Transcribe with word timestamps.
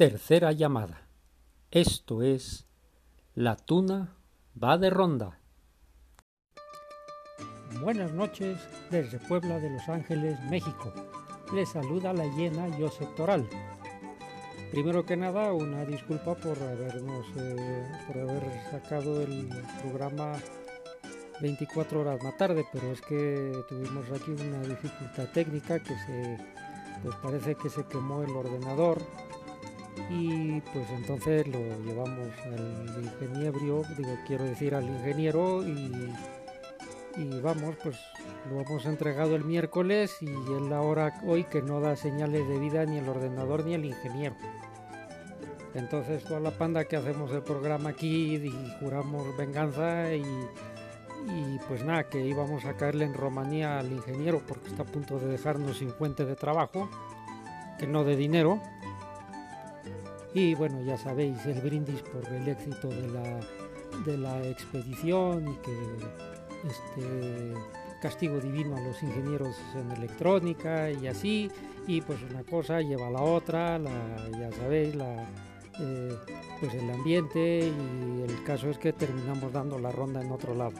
Tercera 0.00 0.52
llamada. 0.52 1.02
Esto 1.70 2.22
es 2.22 2.64
La 3.34 3.56
Tuna 3.56 4.16
va 4.56 4.78
de 4.78 4.88
ronda. 4.88 5.38
Buenas 7.82 8.10
noches 8.10 8.58
desde 8.90 9.18
Puebla 9.18 9.58
de 9.58 9.68
Los 9.68 9.86
Ángeles, 9.90 10.40
México. 10.44 10.90
Les 11.52 11.68
saluda 11.68 12.14
la 12.14 12.24
llena 12.24 12.74
Josep 12.78 13.14
Toral. 13.14 13.46
Primero 14.70 15.04
que 15.04 15.18
nada, 15.18 15.52
una 15.52 15.84
disculpa 15.84 16.34
por 16.34 16.56
habernos 16.56 17.26
eh, 17.36 17.86
por 18.06 18.22
haber 18.22 18.70
sacado 18.70 19.20
el 19.20 19.50
programa 19.82 20.32
24 21.42 22.00
horas 22.00 22.22
más 22.22 22.38
tarde, 22.38 22.64
pero 22.72 22.90
es 22.90 23.02
que 23.02 23.52
tuvimos 23.68 24.10
aquí 24.12 24.30
una 24.30 24.62
dificultad 24.62 25.28
técnica 25.34 25.78
que 25.78 25.94
se 25.94 26.38
pues 27.02 27.16
parece 27.16 27.54
que 27.54 27.68
se 27.68 27.84
quemó 27.84 28.22
el 28.22 28.30
ordenador 28.30 28.98
y 30.08 30.60
pues 30.60 30.88
entonces 30.90 31.46
lo 31.46 31.58
llevamos 31.84 32.30
al 32.44 33.04
ingeniero, 33.04 33.84
digo, 33.96 34.18
quiero 34.26 34.44
decir 34.44 34.74
al 34.74 34.84
ingeniero 34.84 35.66
y, 35.66 36.12
y 37.16 37.40
vamos, 37.40 37.76
pues 37.82 37.96
lo 38.50 38.60
hemos 38.60 38.86
entregado 38.86 39.36
el 39.36 39.44
miércoles 39.44 40.16
y 40.20 40.30
es 40.30 40.62
la 40.68 40.80
hora 40.80 41.20
hoy 41.26 41.44
que 41.44 41.62
no 41.62 41.80
da 41.80 41.96
señales 41.96 42.48
de 42.48 42.58
vida 42.58 42.84
ni 42.86 42.98
el 42.98 43.08
ordenador 43.08 43.64
ni 43.64 43.74
el 43.74 43.84
ingeniero. 43.84 44.34
Entonces 45.74 46.24
toda 46.24 46.40
la 46.40 46.50
panda 46.50 46.84
que 46.84 46.96
hacemos 46.96 47.30
el 47.32 47.42
programa 47.42 47.90
aquí 47.90 48.36
y 48.36 48.74
juramos 48.80 49.36
venganza 49.36 50.12
y, 50.14 50.22
y 50.22 51.58
pues 51.68 51.84
nada, 51.84 52.08
que 52.08 52.24
íbamos 52.24 52.64
a 52.64 52.76
caerle 52.76 53.04
en 53.04 53.14
Romanía 53.14 53.78
al 53.78 53.92
ingeniero 53.92 54.42
porque 54.46 54.68
está 54.68 54.82
a 54.82 54.86
punto 54.86 55.18
de 55.18 55.28
dejarnos 55.28 55.78
sin 55.78 55.90
fuente 55.90 56.24
de 56.24 56.34
trabajo, 56.34 56.88
que 57.78 57.86
no 57.86 58.02
de 58.04 58.16
dinero. 58.16 58.60
Y 60.32 60.54
bueno, 60.54 60.80
ya 60.82 60.96
sabéis, 60.96 61.44
el 61.46 61.60
brindis 61.60 62.02
por 62.02 62.24
el 62.32 62.48
éxito 62.48 62.88
de 62.88 63.08
la, 63.08 63.40
de 64.04 64.16
la 64.16 64.46
expedición 64.46 65.48
y 65.48 65.56
que 65.56 66.68
este 66.68 67.54
castigo 68.00 68.38
divino 68.38 68.76
a 68.76 68.80
los 68.80 69.02
ingenieros 69.02 69.56
en 69.74 69.90
electrónica 69.90 70.90
y 70.90 71.08
así. 71.08 71.50
Y 71.86 72.00
pues 72.02 72.18
una 72.30 72.44
cosa 72.44 72.80
lleva 72.80 73.08
a 73.08 73.10
la 73.10 73.22
otra, 73.22 73.78
ya 73.78 74.52
sabéis, 74.52 74.94
la, 74.94 75.26
eh, 75.80 76.16
pues 76.60 76.74
el 76.74 76.88
ambiente 76.90 77.58
y 77.68 78.22
el 78.22 78.44
caso 78.44 78.70
es 78.70 78.78
que 78.78 78.92
terminamos 78.92 79.52
dando 79.52 79.80
la 79.80 79.90
ronda 79.90 80.20
en 80.20 80.30
otro 80.30 80.54
lado. 80.54 80.74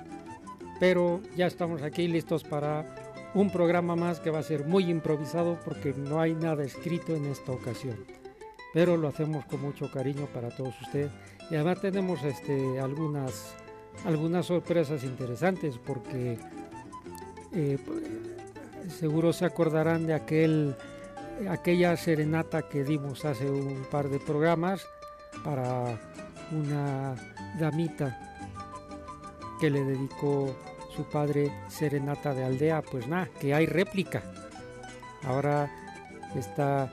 Pero 0.78 1.20
ya 1.36 1.48
estamos 1.48 1.82
aquí 1.82 2.06
listos 2.06 2.44
para 2.44 2.86
un 3.34 3.50
programa 3.50 3.96
más 3.96 4.20
que 4.20 4.30
va 4.30 4.38
a 4.38 4.44
ser 4.44 4.64
muy 4.66 4.84
improvisado 4.84 5.58
porque 5.64 5.92
no 5.92 6.20
hay 6.20 6.34
nada 6.34 6.62
escrito 6.62 7.16
en 7.16 7.24
esta 7.26 7.50
ocasión 7.52 8.19
pero 8.72 8.96
lo 8.96 9.08
hacemos 9.08 9.44
con 9.46 9.60
mucho 9.62 9.90
cariño 9.90 10.26
para 10.26 10.50
todos 10.50 10.74
ustedes. 10.82 11.10
Y 11.50 11.54
además 11.54 11.80
tenemos 11.80 12.22
este, 12.22 12.78
algunas, 12.80 13.54
algunas 14.04 14.46
sorpresas 14.46 15.02
interesantes 15.04 15.78
porque 15.78 16.38
eh, 17.52 17.78
seguro 18.98 19.32
se 19.32 19.44
acordarán 19.44 20.06
de 20.06 20.14
aquel, 20.14 20.76
aquella 21.48 21.96
serenata 21.96 22.68
que 22.68 22.84
dimos 22.84 23.24
hace 23.24 23.50
un 23.50 23.84
par 23.90 24.08
de 24.08 24.20
programas 24.20 24.86
para 25.44 25.98
una 26.52 27.14
damita 27.58 28.18
que 29.60 29.70
le 29.70 29.84
dedicó 29.84 30.54
su 30.94 31.04
padre 31.04 31.52
Serenata 31.68 32.34
de 32.34 32.44
Aldea. 32.44 32.82
Pues 32.82 33.06
nada, 33.06 33.28
que 33.40 33.54
hay 33.54 33.66
réplica. 33.66 34.22
Ahora 35.24 35.70
está 36.34 36.90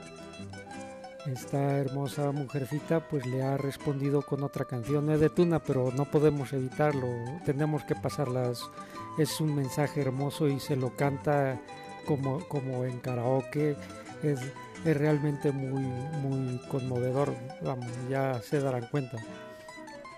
esta 1.32 1.78
hermosa 1.78 2.32
mujercita 2.32 3.00
pues 3.00 3.26
le 3.26 3.42
ha 3.42 3.56
respondido 3.56 4.22
con 4.22 4.42
otra 4.42 4.64
canción, 4.64 5.10
es 5.10 5.20
de 5.20 5.30
Tuna, 5.30 5.58
pero 5.58 5.92
no 5.92 6.04
podemos 6.04 6.52
evitarlo, 6.52 7.08
tenemos 7.44 7.84
que 7.84 7.94
pasarlas, 7.94 8.62
es 9.18 9.40
un 9.40 9.54
mensaje 9.54 10.00
hermoso 10.00 10.48
y 10.48 10.58
se 10.60 10.76
lo 10.76 10.96
canta 10.96 11.60
como, 12.06 12.40
como 12.48 12.84
en 12.84 12.98
karaoke, 13.00 13.76
es, 14.22 14.40
es 14.84 14.96
realmente 14.96 15.52
muy, 15.52 15.82
muy 15.82 16.58
conmovedor, 16.68 17.34
vamos, 17.62 17.90
ya 18.08 18.40
se 18.42 18.60
darán 18.60 18.86
cuenta. 18.90 19.18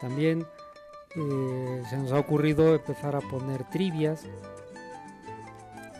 También 0.00 0.46
eh, 1.16 1.82
se 1.90 1.96
nos 1.96 2.12
ha 2.12 2.18
ocurrido 2.18 2.74
empezar 2.74 3.16
a 3.16 3.20
poner 3.20 3.64
trivias 3.70 4.24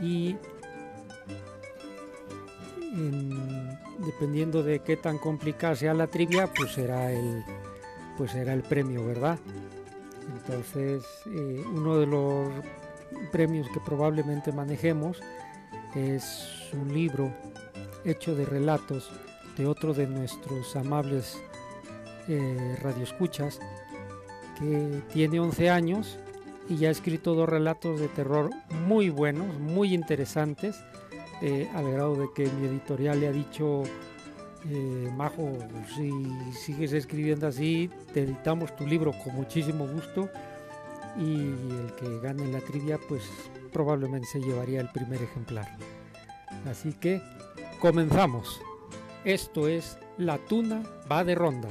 y 0.01 0.37
dependiendo 3.99 4.62
de 4.62 4.81
qué 4.81 4.97
tan 4.97 5.19
complicada 5.19 5.77
sea 5.77 5.95
la 5.95 6.06
trivia, 6.06 6.49
pues 6.53 6.73
será 6.73 7.12
el, 7.12 7.45
pues 8.17 8.33
será 8.33 8.53
el 8.53 8.62
premio, 8.62 9.06
¿verdad? 9.06 9.39
Entonces, 10.37 11.05
eh, 11.27 11.65
uno 11.73 11.99
de 11.99 12.06
los 12.06 12.49
premios 13.33 13.69
que 13.73 13.81
probablemente 13.81 14.53
manejemos 14.53 15.21
es 15.95 16.71
un 16.73 16.93
libro 16.93 17.33
hecho 18.05 18.34
de 18.34 18.45
relatos 18.45 19.11
de 19.57 19.67
otro 19.67 19.93
de 19.93 20.07
nuestros 20.07 20.75
amables 20.77 21.39
eh, 22.28 22.77
radioescuchas 22.83 23.61
que 24.59 25.03
tiene 25.12 25.41
11 25.41 25.71
años 25.71 26.19
y 26.69 26.77
ya 26.77 26.89
ha 26.89 26.93
escrito 26.93 27.34
dos 27.34 27.49
relatos 27.49 27.99
de 27.99 28.09
terror 28.09 28.51
muy 28.87 29.11
buenos, 29.11 29.59
muy 29.59 29.93
interesantes 29.93 30.77
eh, 31.43 31.69
al 31.75 31.91
grado 31.91 32.17
de 32.17 32.28
que 32.34 32.47
mi 32.47 32.67
editorial 32.67 33.21
le 33.21 33.28
ha 33.28 33.33
dicho, 33.33 33.83
eh, 34.69 35.11
Majo, 35.17 35.56
si 35.95 36.11
sigues 36.53 36.93
escribiendo 36.93 37.47
así, 37.47 37.91
te 38.12 38.23
editamos 38.23 38.77
tu 38.77 38.87
libro 38.87 39.12
con 39.25 39.34
muchísimo 39.34 39.87
gusto 39.87 40.28
y 41.19 41.34
el 41.34 41.93
que 41.99 42.21
gane 42.21 42.47
la 42.53 42.61
trivia 42.61 42.99
pues 43.09 43.23
probablemente 43.73 44.27
se 44.27 44.41
llevaría 44.41 44.81
el 44.81 44.89
primer 44.89 45.23
ejemplar. 45.23 45.77
Así 46.69 46.93
que 46.93 47.23
comenzamos. 47.81 48.61
Esto 49.25 49.69
es 49.69 49.99
La 50.19 50.39
Tuna 50.39 50.83
va 51.11 51.25
de 51.25 51.34
ronda. 51.34 51.69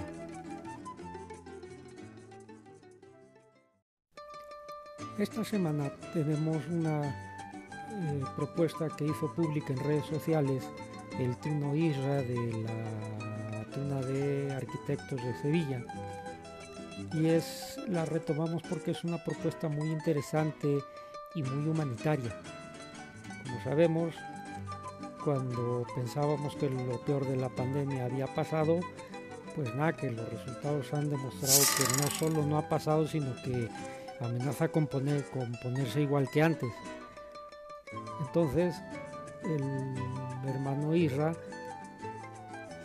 Esta 5.17 5.43
semana 5.43 5.91
tenemos 6.13 6.65
una 6.67 7.28
eh, 7.91 8.23
propuesta 8.35 8.89
que 8.89 9.05
hizo 9.05 9.33
pública 9.33 9.73
en 9.73 9.79
redes 9.79 10.05
sociales 10.05 10.67
el 11.19 11.35
Tuno 11.37 11.75
Isra 11.75 12.21
de 12.21 12.63
la 12.63 13.65
Tuna 13.71 14.01
de 14.01 14.53
Arquitectos 14.53 15.21
de 15.21 15.33
Sevilla. 15.41 15.83
Y 17.13 17.27
es 17.27 17.79
la 17.87 18.05
retomamos 18.05 18.61
porque 18.63 18.91
es 18.91 19.03
una 19.03 19.23
propuesta 19.23 19.67
muy 19.67 19.89
interesante 19.89 20.79
y 21.35 21.43
muy 21.43 21.69
humanitaria. 21.69 22.35
Como 23.43 23.63
sabemos, 23.63 24.13
cuando 25.23 25.85
pensábamos 25.95 26.55
que 26.55 26.69
lo 26.69 26.99
peor 27.01 27.25
de 27.25 27.35
la 27.35 27.49
pandemia 27.49 28.05
había 28.05 28.27
pasado, 28.27 28.79
pues 29.55 29.73
nada, 29.75 29.93
que 29.93 30.11
los 30.11 30.29
resultados 30.29 30.93
han 30.93 31.09
demostrado 31.09 31.59
que 31.77 32.01
no 32.01 32.09
solo 32.11 32.45
no 32.45 32.57
ha 32.57 32.69
pasado, 32.69 33.07
sino 33.07 33.33
que 33.43 33.69
amenaza 34.21 34.69
con, 34.69 34.87
poner, 34.87 35.25
con 35.29 35.51
ponerse 35.63 36.01
igual 36.01 36.29
que 36.29 36.41
antes. 36.41 36.71
Entonces, 38.19 38.75
el 39.43 40.49
hermano 40.49 40.95
Isra 40.95 41.33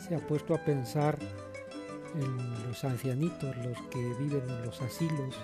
se 0.07 0.15
ha 0.15 0.19
puesto 0.19 0.55
a 0.55 0.59
pensar 0.59 1.19
en 2.15 2.69
los 2.69 2.85
ancianitos, 2.85 3.57
los 3.59 3.81
que 3.91 4.15
viven 4.19 4.49
en 4.49 4.65
los 4.65 4.81
asilos, 4.81 5.35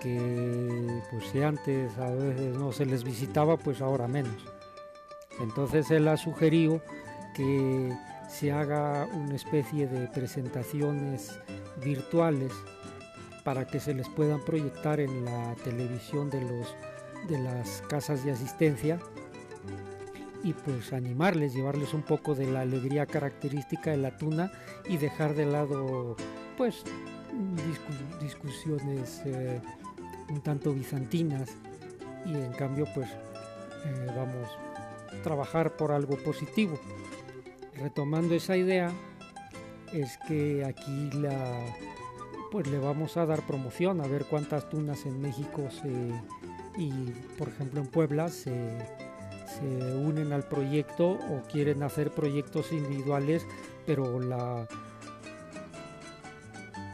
que 0.00 1.02
pues 1.10 1.24
si 1.30 1.42
antes 1.42 1.96
a 1.98 2.10
veces 2.10 2.56
no 2.56 2.72
se 2.72 2.86
les 2.86 3.04
visitaba, 3.04 3.56
pues 3.56 3.80
ahora 3.80 4.06
menos. 4.06 4.44
Entonces 5.40 5.90
él 5.90 6.08
ha 6.08 6.16
sugerido 6.16 6.82
que 7.34 7.96
se 8.28 8.52
haga 8.52 9.06
una 9.14 9.34
especie 9.34 9.86
de 9.86 10.08
presentaciones 10.08 11.38
virtuales 11.82 12.52
para 13.44 13.66
que 13.66 13.78
se 13.78 13.94
les 13.94 14.08
puedan 14.08 14.44
proyectar 14.44 14.98
en 14.98 15.24
la 15.24 15.54
televisión 15.62 16.30
de 16.30 16.40
los 16.40 16.74
de 17.28 17.38
las 17.38 17.82
casas 17.88 18.24
de 18.24 18.32
asistencia 18.32 18.98
y 20.42 20.52
pues 20.52 20.92
animarles, 20.92 21.54
llevarles 21.54 21.92
un 21.92 22.02
poco 22.02 22.34
de 22.34 22.46
la 22.46 22.60
alegría 22.60 23.06
característica 23.06 23.90
de 23.90 23.96
la 23.96 24.16
tuna 24.16 24.52
y 24.88 24.96
dejar 24.96 25.34
de 25.34 25.46
lado 25.46 26.16
pues 26.56 26.84
discusiones 28.20 29.22
eh, 29.24 29.60
un 30.28 30.40
tanto 30.40 30.72
bizantinas 30.72 31.50
y 32.24 32.34
en 32.34 32.52
cambio 32.52 32.86
pues 32.94 33.08
eh, 33.10 34.06
vamos 34.14 34.48
a 35.12 35.22
trabajar 35.22 35.76
por 35.76 35.92
algo 35.92 36.16
positivo. 36.18 36.78
Retomando 37.74 38.34
esa 38.34 38.56
idea 38.56 38.90
es 39.92 40.18
que 40.28 40.64
aquí 40.64 41.10
la 41.12 41.60
pues 42.50 42.68
le 42.68 42.78
vamos 42.78 43.16
a 43.16 43.26
dar 43.26 43.42
promoción 43.42 44.00
a 44.00 44.06
ver 44.06 44.24
cuántas 44.24 44.68
tunas 44.70 45.04
en 45.06 45.20
México 45.20 45.68
se 45.70 46.12
y 46.76 46.90
por 47.38 47.48
ejemplo 47.48 47.80
en 47.80 47.86
Puebla 47.86 48.28
se, 48.28 48.52
unen 49.94 50.32
al 50.32 50.42
proyecto 50.42 51.12
o 51.12 51.42
quieren 51.50 51.82
hacer 51.82 52.10
proyectos 52.10 52.72
individuales, 52.72 53.46
pero 53.86 54.20
la, 54.20 54.68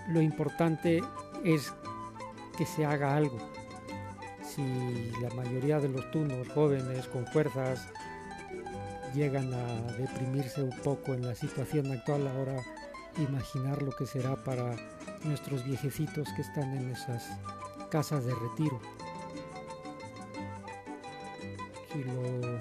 lo 0.09 0.21
importante 0.21 1.03
es 1.45 1.73
que 2.57 2.65
se 2.65 2.85
haga 2.85 3.17
algo. 3.17 3.39
Si 4.45 4.63
la 5.21 5.31
mayoría 5.35 5.81
de 5.81 5.89
los 5.89 6.09
tunos 6.13 6.47
jóvenes 6.51 7.09
con 7.09 7.27
fuerzas 7.27 7.89
llegan 9.15 9.53
a 9.53 9.93
deprimirse 9.93 10.63
un 10.63 10.77
poco 10.79 11.15
en 11.15 11.27
la 11.27 11.35
situación 11.35 11.91
actual, 11.91 12.29
ahora 12.29 12.63
imaginar 13.19 13.83
lo 13.83 13.93
que 13.93 14.07
será 14.07 14.37
para 14.37 14.77
nuestros 15.25 15.65
viejecitos 15.65 16.29
que 16.35 16.43
están 16.43 16.77
en 16.77 16.91
esas 16.91 17.25
casas 17.91 18.25
de 18.25 18.35
retiro. 18.35 18.81
Si 21.93 22.03
lo 22.05 22.59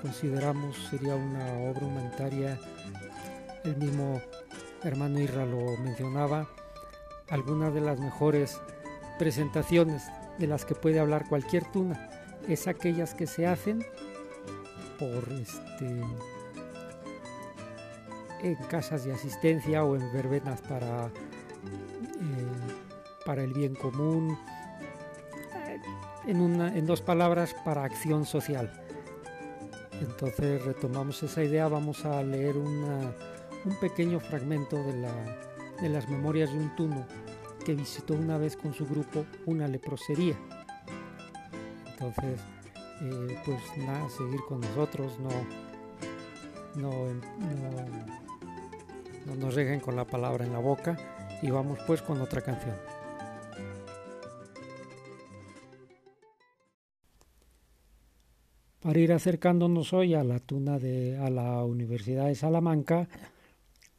consideramos 0.00 0.76
sería 0.88 1.14
una 1.14 1.44
obra 1.70 1.86
humanitaria, 1.86 2.58
el 3.64 3.76
mismo 3.76 4.22
hermano 4.82 5.18
Irra 5.18 5.44
lo 5.44 5.76
mencionaba, 5.78 6.48
algunas 7.28 7.74
de 7.74 7.80
las 7.80 8.00
mejores 8.00 8.60
presentaciones 9.18 10.04
de 10.38 10.46
las 10.46 10.64
que 10.64 10.74
puede 10.74 11.00
hablar 11.00 11.28
cualquier 11.28 11.64
tuna 11.70 12.10
es 12.48 12.68
aquellas 12.68 13.14
que 13.14 13.26
se 13.26 13.46
hacen 13.46 13.84
por 14.98 15.30
este 15.32 16.02
en 18.42 18.54
casas 18.68 19.04
de 19.04 19.12
asistencia 19.12 19.84
o 19.84 19.96
en 19.96 20.12
verbenas 20.12 20.60
para 20.62 21.06
eh, 21.06 21.10
para 23.24 23.42
el 23.42 23.52
bien 23.52 23.74
común 23.74 24.38
en, 26.26 26.86
dos 26.86 27.02
palabras 27.02 27.54
para 27.64 27.84
acción 27.84 28.24
social 28.26 28.70
entonces 30.00 30.64
retomamos 30.64 31.22
esa 31.22 31.42
idea 31.42 31.68
vamos 31.68 32.04
a 32.04 32.22
leer 32.22 32.56
un 32.56 33.12
pequeño 33.80 34.20
fragmento 34.20 34.76
de, 34.82 34.96
la, 34.98 35.12
de 35.80 35.88
las 35.88 36.08
memorias 36.08 36.52
de 36.52 36.58
un 36.58 36.74
tuno 36.76 37.06
que 37.64 37.74
visitó 37.74 38.14
una 38.14 38.38
vez 38.38 38.56
con 38.56 38.74
su 38.74 38.86
grupo 38.86 39.24
una 39.46 39.68
leprosería 39.68 40.36
entonces 41.92 42.40
eh, 43.00 43.38
pues 43.44 43.60
nada, 43.76 44.08
seguir 44.08 44.40
con 44.48 44.60
nosotros, 44.60 45.18
no, 45.20 45.28
no, 46.76 46.90
no, 49.26 49.34
nos 49.34 49.54
dejen 49.54 49.80
con 49.80 49.96
la 49.96 50.06
palabra 50.06 50.46
en 50.46 50.52
la 50.52 50.60
boca 50.60 50.96
y 51.42 51.50
vamos 51.50 51.78
pues 51.86 52.00
con 52.00 52.22
otra 52.22 52.40
canción. 52.40 52.74
Para 58.86 59.00
ir 59.00 59.12
acercándonos 59.12 59.92
hoy 59.92 60.14
a 60.14 60.22
la 60.22 60.38
tuna 60.38 60.78
de 60.78 61.18
a 61.18 61.28
la 61.28 61.64
Universidad 61.64 62.26
de 62.26 62.36
Salamanca, 62.36 63.08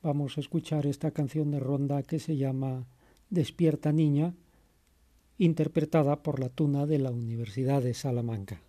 vamos 0.02 0.38
a 0.38 0.40
escuchar 0.40 0.86
esta 0.86 1.12
canción 1.12 1.52
de 1.52 1.60
ronda 1.60 2.04
que 2.04 2.20
se 2.20 2.38
llama 2.38 2.88
Despierta 3.30 3.92
Niña, 3.92 4.34
interpretada 5.38 6.24
por 6.24 6.40
la 6.40 6.48
tuna 6.48 6.86
de 6.86 7.00
la 7.00 7.12
Universidad 7.12 7.82
de 7.84 7.94
Salamanca. 7.94 8.62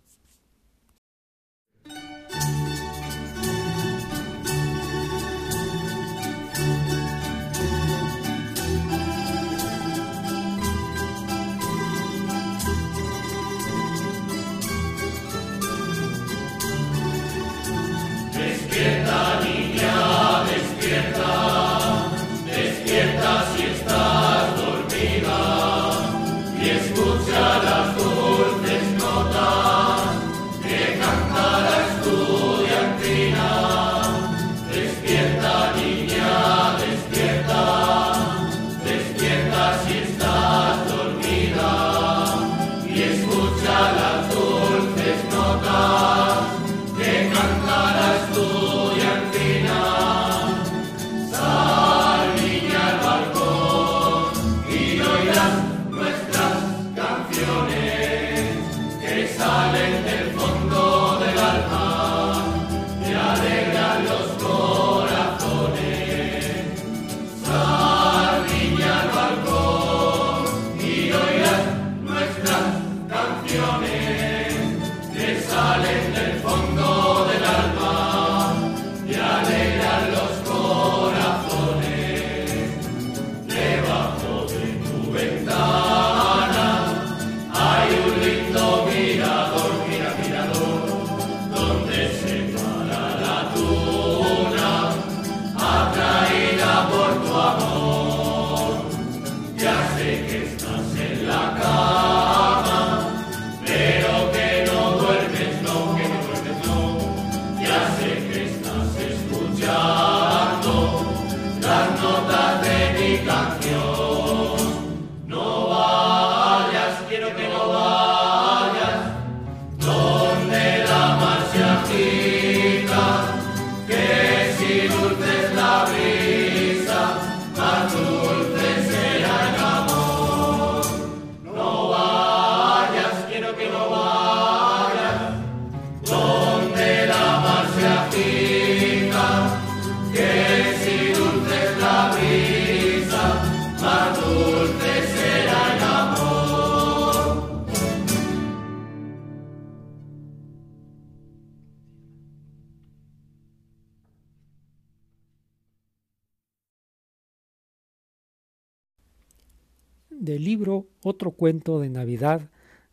Otro 161.19 161.31
cuento 161.31 161.81
de 161.81 161.89
Navidad 161.89 162.49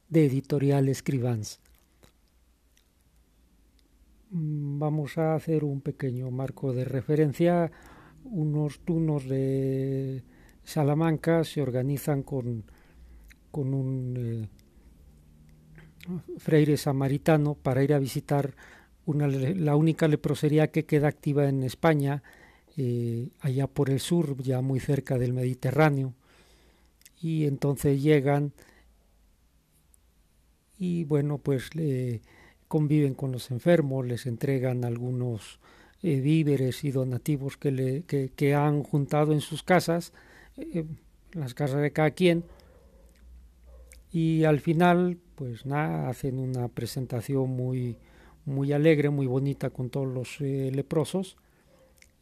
de 0.09 0.26
Editorial 0.26 0.88
Escribans. 0.88 1.61
Mm, 4.30 4.80
vamos 4.80 5.16
a 5.16 5.37
hacer 5.37 5.62
un 5.62 5.80
pequeño 5.80 6.33
marco 6.33 6.73
de 6.73 6.85
referencia. 6.85 7.71
Unos 8.25 8.80
tunos 8.80 9.28
de 9.28 10.25
Salamanca 10.64 11.45
se 11.45 11.62
organizan 11.62 12.25
con, 12.25 12.64
con 13.52 13.73
un 13.73 14.16
eh, 14.18 14.49
freire 16.38 16.76
samaritano 16.78 17.54
para 17.54 17.85
ir 17.85 17.95
a 17.95 18.00
visitar 18.00 18.56
una, 19.04 19.28
la 19.28 19.76
única 19.76 20.09
leprosería 20.09 20.73
que 20.73 20.85
queda 20.85 21.06
activa 21.06 21.49
en 21.49 21.62
España, 21.62 22.25
eh, 22.76 23.28
allá 23.38 23.68
por 23.68 23.88
el 23.88 24.00
sur, 24.00 24.42
ya 24.42 24.62
muy 24.62 24.80
cerca 24.80 25.16
del 25.16 25.33
Mediterráneo 25.33 26.14
y 27.20 27.46
entonces 27.46 28.02
llegan 28.02 28.52
y 30.78 31.04
bueno 31.04 31.38
pues 31.38 31.75
le 31.75 32.23
conviven 32.68 33.14
con 33.14 33.32
los 33.32 33.50
enfermos, 33.50 34.06
les 34.06 34.26
entregan 34.26 34.85
algunos 34.85 35.61
eh, 36.02 36.20
víveres 36.20 36.85
y 36.85 36.90
donativos 36.90 37.56
que, 37.56 37.70
le, 37.70 38.02
que, 38.02 38.54
han 38.54 38.82
juntado 38.82 39.32
en 39.32 39.40
sus 39.40 39.62
casas, 39.62 40.12
eh, 40.56 40.85
las 41.32 41.54
casas 41.54 41.80
de 41.80 41.92
cada 41.92 42.11
quien. 42.11 42.44
Y 44.12 44.44
al 44.44 44.61
final, 44.61 45.18
pues 45.35 45.66
nada, 45.66 46.08
hacen 46.08 46.38
una 46.38 46.68
presentación 46.68 47.50
muy, 47.50 47.96
muy 48.44 48.73
alegre, 48.73 49.11
muy 49.11 49.26
bonita 49.26 49.70
con 49.70 49.90
todos 49.90 50.08
los 50.08 50.40
eh, 50.40 50.70
leprosos. 50.73 51.37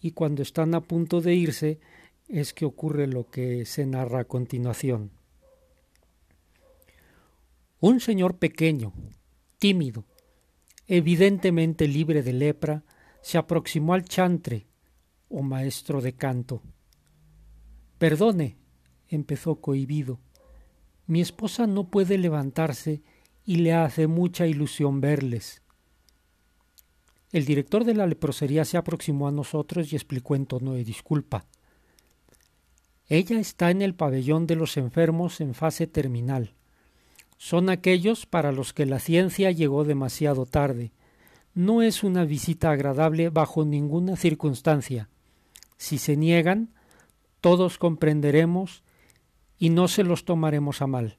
Y 0.00 0.12
cuando 0.12 0.42
están 0.42 0.74
a 0.74 0.80
punto 0.80 1.20
de 1.20 1.34
irse, 1.34 1.78
es 2.28 2.54
que 2.54 2.64
ocurre 2.64 3.06
lo 3.06 3.28
que 3.30 3.66
se 3.66 3.86
narra 3.86 4.20
a 4.20 4.24
continuación. 4.24 5.10
Un 7.80 8.00
señor 8.00 8.38
pequeño, 8.38 8.92
tímido, 9.58 10.04
evidentemente 10.86 11.86
libre 11.86 12.22
de 12.22 12.32
lepra, 12.32 12.84
se 13.20 13.38
aproximó 13.38 13.94
al 13.94 14.04
chantre, 14.04 14.66
o 15.28 15.42
maestro 15.42 16.00
de 16.00 16.14
canto. 16.14 16.62
Perdone, 17.98 18.56
empezó 19.08 19.60
cohibido. 19.60 20.20
Mi 21.06 21.20
esposa 21.20 21.66
no 21.66 21.90
puede 21.90 22.18
levantarse 22.18 23.02
y 23.44 23.56
le 23.56 23.72
hace 23.72 24.06
mucha 24.06 24.46
ilusión 24.46 25.00
verles. 25.00 25.62
El 27.32 27.44
director 27.44 27.84
de 27.84 27.94
la 27.94 28.06
leprosería 28.06 28.64
se 28.64 28.76
aproximó 28.76 29.26
a 29.26 29.32
nosotros 29.32 29.92
y 29.92 29.96
explicó 29.96 30.36
en 30.36 30.46
tono 30.46 30.74
de 30.74 30.84
disculpa. 30.84 31.46
Ella 33.08 33.38
está 33.38 33.70
en 33.70 33.82
el 33.82 33.94
pabellón 33.94 34.46
de 34.46 34.56
los 34.56 34.76
enfermos 34.76 35.40
en 35.40 35.54
fase 35.54 35.86
terminal. 35.86 36.54
Son 37.36 37.68
aquellos 37.68 38.24
para 38.24 38.52
los 38.52 38.72
que 38.72 38.86
la 38.86 38.98
ciencia 38.98 39.50
llegó 39.50 39.84
demasiado 39.84 40.46
tarde. 40.46 40.92
No 41.52 41.82
es 41.82 42.02
una 42.02 42.24
visita 42.24 42.70
agradable 42.70 43.28
bajo 43.28 43.64
ninguna 43.64 44.16
circunstancia. 44.16 45.10
Si 45.76 45.98
se 45.98 46.16
niegan, 46.16 46.72
todos 47.40 47.76
comprenderemos 47.76 48.82
y 49.58 49.68
no 49.70 49.88
se 49.88 50.02
los 50.02 50.24
tomaremos 50.24 50.80
a 50.80 50.86
mal. 50.86 51.18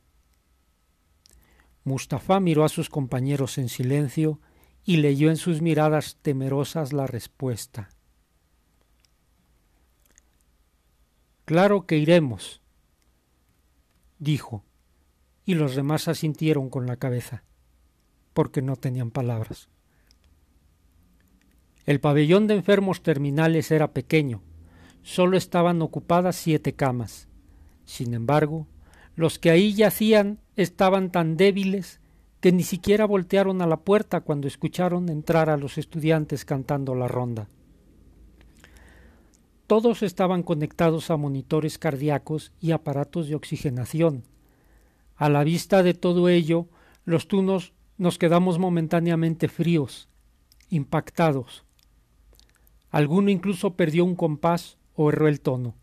Mustafa 1.83 2.39
miró 2.39 2.65
a 2.65 2.69
sus 2.69 2.89
compañeros 2.89 3.59
en 3.59 3.69
silencio 3.69 4.39
y 4.83 4.97
leyó 4.97 5.29
en 5.29 5.37
sus 5.37 5.61
miradas 5.61 6.17
temerosas 6.21 6.93
la 6.93 7.05
respuesta. 7.05 7.89
Claro 11.45 11.85
que 11.85 11.97
iremos, 11.97 12.59
dijo, 14.17 14.63
y 15.45 15.53
los 15.53 15.75
demás 15.75 16.07
asintieron 16.07 16.71
con 16.71 16.87
la 16.87 16.97
cabeza, 16.97 17.43
porque 18.33 18.63
no 18.63 18.75
tenían 18.77 19.11
palabras. 19.11 19.69
El 21.85 21.99
pabellón 21.99 22.47
de 22.47 22.55
enfermos 22.55 23.03
terminales 23.03 23.69
era 23.69 23.93
pequeño, 23.93 24.41
solo 25.03 25.37
estaban 25.37 25.83
ocupadas 25.83 26.35
siete 26.35 26.73
camas. 26.73 27.27
Sin 27.83 28.15
embargo, 28.15 28.65
los 29.15 29.37
que 29.37 29.51
ahí 29.51 29.75
yacían 29.75 30.39
estaban 30.55 31.11
tan 31.11 31.37
débiles 31.37 31.99
que 32.39 32.51
ni 32.51 32.63
siquiera 32.63 33.05
voltearon 33.05 33.61
a 33.61 33.67
la 33.67 33.77
puerta 33.77 34.21
cuando 34.21 34.47
escucharon 34.47 35.09
entrar 35.09 35.51
a 35.51 35.57
los 35.57 35.77
estudiantes 35.77 36.43
cantando 36.43 36.95
la 36.95 37.07
ronda. 37.07 37.47
Todos 39.67 40.03
estaban 40.03 40.43
conectados 40.43 41.09
a 41.09 41.17
monitores 41.17 41.79
cardíacos 41.79 42.51
y 42.61 42.71
aparatos 42.71 43.27
de 43.27 43.35
oxigenación. 43.35 44.23
A 45.15 45.27
la 45.29 45.43
vista 45.43 45.81
de 45.81 45.95
todo 45.95 46.29
ello, 46.29 46.67
los 47.03 47.27
tunos 47.27 47.73
nos 47.97 48.19
quedamos 48.19 48.59
momentáneamente 48.59 49.47
fríos, 49.47 50.07
impactados. 50.69 51.65
Alguno 52.91 53.31
incluso 53.31 53.75
perdió 53.75 54.05
un 54.05 54.15
compás 54.15 54.77
o 54.93 55.09
erró 55.09 55.27
el 55.27 55.41
tono. 55.41 55.75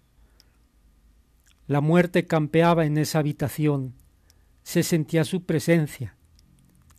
La 1.66 1.80
muerte 1.80 2.26
campeaba 2.26 2.86
en 2.86 2.98
esa 2.98 3.18
habitación, 3.18 3.94
se 4.62 4.84
sentía 4.84 5.24
su 5.24 5.44
presencia, 5.44 6.16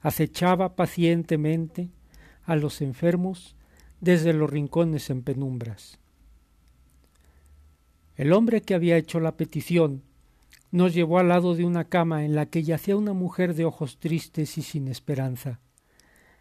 acechaba 0.02 0.76
pacientemente 0.76 1.90
a 2.44 2.56
los 2.56 2.82
enfermos 2.82 3.56
desde 4.02 4.34
los 4.34 4.50
rincones 4.50 5.10
en 5.10 5.22
penumbras. 5.24 6.03
El 8.16 8.32
hombre 8.34 8.62
que 8.62 8.76
había 8.76 8.98
hecho 8.98 9.20
la 9.20 9.38
petición 9.38 10.04
nos 10.72 10.94
llevó 10.94 11.20
al 11.20 11.30
lado 11.30 11.56
de 11.56 11.66
una 11.66 11.86
cama 11.86 12.26
en 12.26 12.36
la 12.36 12.48
que 12.48 12.64
yacía 12.64 12.96
una 12.96 13.14
mujer 13.14 13.54
de 13.54 13.66
ojos 13.66 13.98
tristes 14.00 14.58
y 14.58 14.62
sin 14.62 14.88
esperanza. 14.88 15.60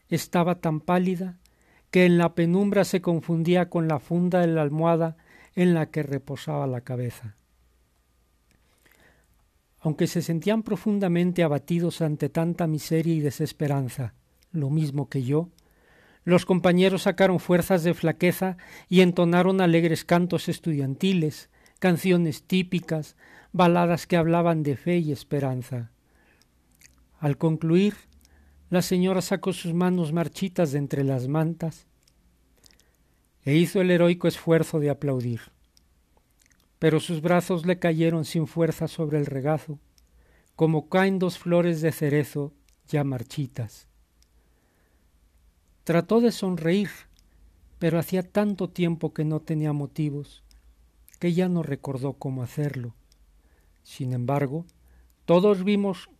Estaba 0.08 0.56
tan 0.56 0.80
pálida 0.80 1.38
que 1.90 2.06
en 2.06 2.18
la 2.18 2.34
penumbra 2.34 2.84
se 2.84 3.02
confundía 3.02 3.68
con 3.68 3.88
la 3.88 3.98
funda 3.98 4.40
de 4.40 4.46
la 4.46 4.62
almohada 4.62 5.16
en 5.54 5.74
la 5.74 5.90
que 5.90 6.02
reposaba 6.02 6.66
la 6.66 6.80
cabeza. 6.80 7.36
Aunque 9.80 10.06
se 10.06 10.22
sentían 10.22 10.62
profundamente 10.62 11.42
abatidos 11.42 12.00
ante 12.00 12.28
tanta 12.28 12.66
miseria 12.66 13.14
y 13.14 13.20
desesperanza, 13.20 14.14
lo 14.52 14.70
mismo 14.70 15.08
que 15.08 15.22
yo, 15.22 15.50
los 16.24 16.46
compañeros 16.46 17.02
sacaron 17.02 17.40
fuerzas 17.40 17.82
de 17.82 17.94
flaqueza 17.94 18.56
y 18.88 19.00
entonaron 19.00 19.60
alegres 19.60 20.04
cantos 20.04 20.48
estudiantiles, 20.48 21.50
canciones 21.82 22.44
típicas, 22.44 23.16
baladas 23.50 24.06
que 24.06 24.16
hablaban 24.16 24.62
de 24.62 24.76
fe 24.76 24.98
y 24.98 25.10
esperanza. 25.10 25.90
Al 27.18 27.36
concluir, 27.38 27.96
la 28.70 28.82
señora 28.82 29.20
sacó 29.20 29.52
sus 29.52 29.74
manos 29.74 30.12
marchitas 30.12 30.70
de 30.70 30.78
entre 30.78 31.02
las 31.02 31.26
mantas 31.26 31.88
e 33.44 33.56
hizo 33.56 33.80
el 33.80 33.90
heroico 33.90 34.28
esfuerzo 34.28 34.78
de 34.78 34.90
aplaudir. 34.90 35.40
Pero 36.78 37.00
sus 37.00 37.20
brazos 37.20 37.66
le 37.66 37.80
cayeron 37.80 38.24
sin 38.26 38.46
fuerza 38.46 38.86
sobre 38.86 39.18
el 39.18 39.26
regazo, 39.26 39.80
como 40.54 40.88
caen 40.88 41.18
dos 41.18 41.36
flores 41.36 41.80
de 41.80 41.90
cerezo 41.90 42.52
ya 42.86 43.02
marchitas. 43.02 43.88
Trató 45.82 46.20
de 46.20 46.30
sonreír, 46.30 46.90
pero 47.80 47.98
hacía 47.98 48.22
tanto 48.22 48.70
tiempo 48.70 49.12
que 49.12 49.24
no 49.24 49.40
tenía 49.40 49.72
motivos 49.72 50.41
que 51.22 51.32
ya 51.32 51.48
no 51.48 51.62
recordó 51.62 52.14
cómo 52.14 52.42
hacerlo. 52.42 52.96
Sin 53.84 54.12
embargo, 54.12 54.66
todos 55.24 55.62
vimos 55.62 56.10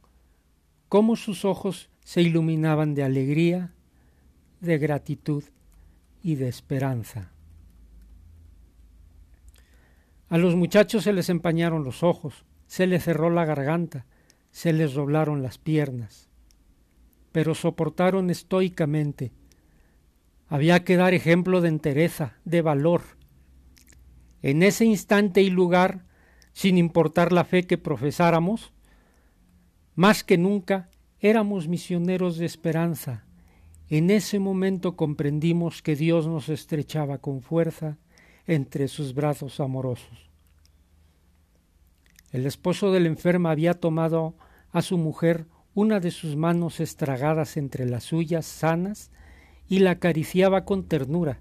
cómo 0.89 1.17
sus 1.17 1.45
ojos 1.45 1.91
se 2.05 2.23
iluminaban 2.23 2.95
de 2.95 3.03
alegría, 3.03 3.73
de 4.61 4.79
gratitud 4.79 5.43
y 6.23 6.37
de 6.37 6.47
esperanza. 6.47 7.33
A 10.29 10.39
los 10.39 10.55
muchachos 10.55 11.03
se 11.03 11.13
les 11.13 11.31
empañaron 11.31 11.83
los 11.83 12.05
ojos, 12.05 12.45
se 12.69 12.87
les 12.87 13.03
cerró 13.03 13.29
la 13.29 13.45
garganta, 13.45 14.07
se 14.53 14.73
les 14.73 14.95
doblaron 14.95 15.43
las 15.43 15.59
piernas, 15.59 16.29
pero 17.33 17.57
soportaron 17.57 18.31
estoicamente. 18.31 19.33
Había 20.47 20.85
que 20.85 20.95
dar 20.95 21.13
ejemplo 21.13 21.61
de 21.61 21.71
entereza, 21.71 22.37
de 22.45 22.63
valor, 22.63 23.03
en 24.43 24.63
ese 24.63 24.85
instante 24.85 25.41
y 25.43 25.51
lugar, 25.51 26.05
sin 26.53 26.77
importar 26.77 27.33
la 27.33 27.45
fe 27.45 27.67
que 27.67 27.79
profesáramos, 27.79 28.73
más 29.95 30.25
que 30.25 30.37
nunca 30.37 30.91
éramos 31.21 31.69
misioneros 31.69 32.37
de 32.37 32.47
esperanza. 32.47 33.25
En 33.89 34.11
ese 34.11 34.39
momento 34.39 34.97
comprendimos 34.97 35.83
que 35.83 35.97
Dios 35.97 36.27
nos 36.27 36.49
estrechaba 36.49 37.19
con 37.19 37.43
fuerza 37.43 37.99
entre 38.47 38.89
sus 38.89 39.15
brazos 39.15 39.61
amorosos. 39.61 40.31
El 42.33 42.47
esposo 42.47 42.91
de 42.91 43.01
la 43.01 43.09
enferma 43.09 43.51
había 43.51 43.75
tomado 43.75 44.35
a 44.71 44.83
su 44.83 44.99
mujer 44.99 45.47
una 45.75 46.01
de 46.01 46.11
sus 46.11 46.35
manos 46.35 46.81
estragadas 46.81 47.57
entre 47.57 47.87
las 47.87 48.05
suyas 48.05 48.47
sanas 48.47 49.11
y 49.69 49.79
la 49.79 49.93
acariciaba 49.93 50.65
con 50.65 50.89
ternura 50.89 51.41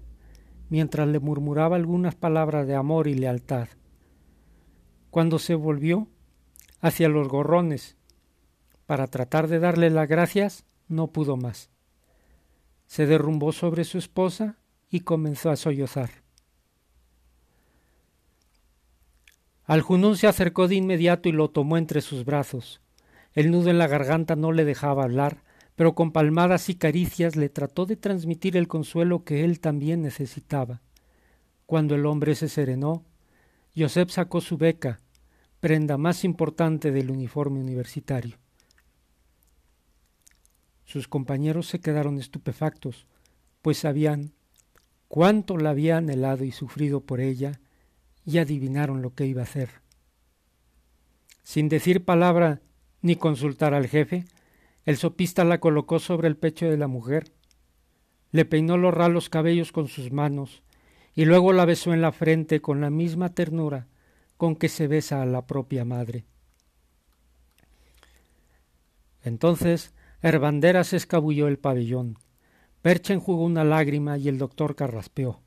mientras 0.72 1.06
le 1.06 1.20
murmuraba 1.20 1.76
algunas 1.76 2.14
palabras 2.14 2.66
de 2.66 2.74
amor 2.74 3.06
y 3.06 3.12
lealtad. 3.12 3.68
Cuando 5.10 5.38
se 5.38 5.54
volvió 5.54 6.08
hacia 6.80 7.10
los 7.10 7.28
gorrones 7.28 7.98
para 8.86 9.06
tratar 9.06 9.48
de 9.48 9.58
darle 9.58 9.90
las 9.90 10.08
gracias, 10.08 10.64
no 10.88 11.08
pudo 11.08 11.36
más. 11.36 11.68
Se 12.86 13.04
derrumbó 13.04 13.52
sobre 13.52 13.84
su 13.84 13.98
esposa 13.98 14.56
y 14.88 15.00
comenzó 15.00 15.50
a 15.50 15.56
sollozar. 15.56 16.08
Al 19.64 19.82
junún 19.82 20.16
se 20.16 20.26
acercó 20.26 20.68
de 20.68 20.76
inmediato 20.76 21.28
y 21.28 21.32
lo 21.32 21.50
tomó 21.50 21.76
entre 21.76 22.00
sus 22.00 22.24
brazos. 22.24 22.80
El 23.34 23.50
nudo 23.50 23.68
en 23.68 23.76
la 23.76 23.88
garganta 23.88 24.36
no 24.36 24.52
le 24.52 24.64
dejaba 24.64 25.04
hablar, 25.04 25.42
pero 25.74 25.94
con 25.94 26.12
palmadas 26.12 26.68
y 26.68 26.74
caricias 26.74 27.36
le 27.36 27.48
trató 27.48 27.86
de 27.86 27.96
transmitir 27.96 28.56
el 28.56 28.68
consuelo 28.68 29.24
que 29.24 29.44
él 29.44 29.60
también 29.60 30.02
necesitaba. 30.02 30.82
Cuando 31.66 31.94
el 31.94 32.06
hombre 32.06 32.34
se 32.34 32.48
serenó, 32.48 33.04
Joseph 33.76 34.10
sacó 34.10 34.40
su 34.40 34.58
beca, 34.58 35.00
prenda 35.60 35.96
más 35.96 36.24
importante 36.24 36.90
del 36.90 37.10
uniforme 37.10 37.60
universitario. 37.60 38.36
Sus 40.84 41.08
compañeros 41.08 41.68
se 41.68 41.80
quedaron 41.80 42.18
estupefactos, 42.18 43.06
pues 43.62 43.78
sabían 43.78 44.32
cuánto 45.08 45.56
la 45.56 45.70
había 45.70 45.96
anhelado 45.96 46.44
y 46.44 46.52
sufrido 46.52 47.00
por 47.00 47.20
ella, 47.20 47.60
y 48.24 48.38
adivinaron 48.38 49.02
lo 49.02 49.14
que 49.14 49.26
iba 49.26 49.40
a 49.40 49.44
hacer. 49.44 49.70
Sin 51.42 51.68
decir 51.68 52.04
palabra 52.04 52.60
ni 53.00 53.16
consultar 53.16 53.74
al 53.74 53.88
jefe, 53.88 54.26
el 54.84 54.96
sopista 54.96 55.44
la 55.44 55.60
colocó 55.60 55.98
sobre 55.98 56.28
el 56.28 56.36
pecho 56.36 56.68
de 56.68 56.76
la 56.76 56.88
mujer, 56.88 57.32
le 58.30 58.44
peinó 58.44 58.76
los 58.76 58.94
ralos 58.94 59.28
cabellos 59.28 59.72
con 59.72 59.88
sus 59.88 60.12
manos 60.12 60.62
y 61.14 61.24
luego 61.24 61.52
la 61.52 61.64
besó 61.64 61.92
en 61.92 62.00
la 62.00 62.12
frente 62.12 62.60
con 62.60 62.80
la 62.80 62.90
misma 62.90 63.34
ternura 63.34 63.86
con 64.36 64.56
que 64.56 64.68
se 64.68 64.88
besa 64.88 65.22
a 65.22 65.26
la 65.26 65.46
propia 65.46 65.84
madre. 65.84 66.24
Entonces 69.22 69.94
Herbandera 70.22 70.82
se 70.84 70.96
escabulló 70.96 71.46
el 71.46 71.58
pabellón, 71.58 72.18
Percha 72.82 73.14
enjugó 73.14 73.44
una 73.44 73.62
lágrima 73.62 74.18
y 74.18 74.28
el 74.28 74.38
doctor 74.38 74.74
carraspeó. 74.74 75.40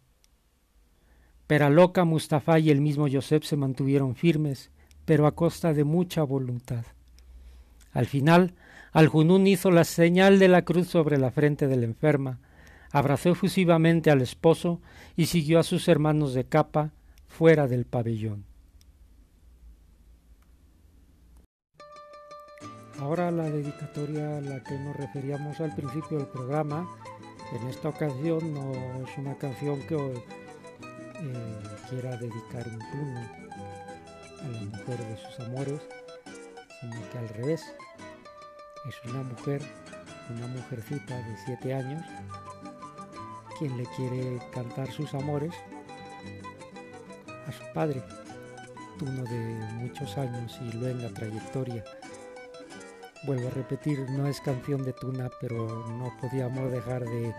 Peraloca, 1.48 2.06
Mustafa 2.06 2.60
y 2.60 2.72
el 2.72 2.80
mismo 2.80 3.08
Josep 3.12 3.44
se 3.44 3.58
mantuvieron 3.58 4.16
firmes, 4.16 4.72
pero 5.04 5.28
a 5.28 5.36
costa 5.36 5.74
de 5.74 5.84
mucha 5.84 6.24
voluntad. 6.24 6.86
Al 7.92 8.06
final, 8.06 8.56
Al-Junún 8.96 9.46
hizo 9.46 9.72
la 9.72 9.84
señal 9.84 10.40
de 10.40 10.48
la 10.48 10.62
cruz 10.62 10.88
sobre 10.88 11.18
la 11.18 11.30
frente 11.30 11.68
de 11.68 11.76
la 11.76 11.84
enferma, 11.84 12.40
abrazó 12.92 13.30
efusivamente 13.30 14.10
al 14.10 14.22
esposo 14.22 14.80
y 15.18 15.26
siguió 15.26 15.60
a 15.60 15.64
sus 15.64 15.90
hermanos 15.90 16.34
de 16.34 16.46
capa 16.46 16.92
fuera 17.28 17.68
del 17.68 17.84
pabellón. 17.84 18.46
Ahora 22.98 23.32
la 23.32 23.50
dedicatoria 23.50 24.38
a 24.38 24.42
la 24.42 24.64
que 24.64 24.80
nos 24.80 24.96
referíamos 24.96 25.60
al 25.60 25.76
principio 25.76 26.18
del 26.18 26.28
programa, 26.28 26.88
en 27.52 27.68
esta 27.68 27.90
ocasión 27.90 28.54
no 28.54 28.72
es 29.06 29.18
una 29.18 29.36
canción 29.36 29.82
que 29.90 29.98
eh, 29.98 30.22
quiera 31.90 32.16
dedicar 32.16 32.66
un 32.66 32.80
turno 32.80 33.20
a 34.40 34.48
la 34.48 34.62
mujer 34.62 35.00
de 35.00 35.18
sus 35.18 35.40
amores, 35.42 35.82
sino 36.80 37.10
que 37.12 37.18
al 37.18 37.28
revés, 37.28 37.62
es 38.88 38.96
una 39.12 39.24
mujer, 39.24 39.62
una 40.30 40.48
mujercita 40.48 41.16
de 41.16 41.38
siete 41.46 41.74
años, 41.74 42.04
quien 43.58 43.78
le 43.78 43.86
quiere 43.96 44.40
cantar 44.54 44.92
sus 44.92 45.14
amores 45.14 45.54
a 47.48 47.52
su 47.52 47.64
padre, 47.74 48.04
uno 49.02 49.24
de 49.24 49.40
muchos 49.74 50.18
años 50.18 50.60
y 50.62 50.78
luego 50.78 51.00
la 51.00 51.10
trayectoria. 51.10 51.84
Vuelvo 53.26 53.48
a 53.48 53.52
repetir, 53.52 54.08
no 54.12 54.28
es 54.28 54.40
canción 54.42 54.84
de 54.84 54.94
Tuna, 54.94 55.30
pero 55.42 55.88
no 55.88 56.16
podíamos 56.22 56.72
dejar 56.72 57.06
de 57.06 57.34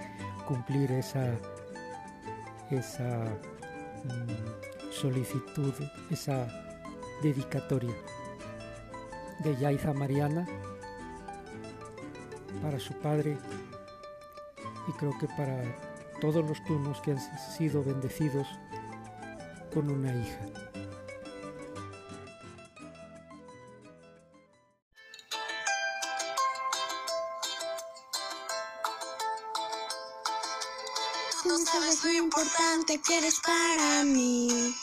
cumplir 0.48 0.90
esa, 0.90 1.32
esa 2.70 3.24
mm, 4.04 4.90
solicitud, 4.90 5.72
esa 6.10 6.48
dedicatoria 7.22 7.94
de 9.44 9.56
Yaiza 9.56 9.92
Mariana 9.92 10.46
para 12.62 12.78
su 12.80 12.92
padre 12.94 13.38
y 14.88 14.92
creo 14.92 15.16
que 15.18 15.26
para 15.28 15.62
todos 16.20 16.44
los 16.48 16.62
turnos 16.64 17.00
que 17.00 17.12
han 17.12 17.20
sido 17.56 17.82
bendecidos 17.82 18.46
con 19.72 19.90
una 19.90 20.14
hija. 20.14 20.38
Tú 31.42 31.64
sabes 31.64 32.04
lo 32.04 32.12
importante 32.12 33.00
que 33.06 33.18
eres 33.18 33.40
para 33.40 34.04
mí. 34.04 34.74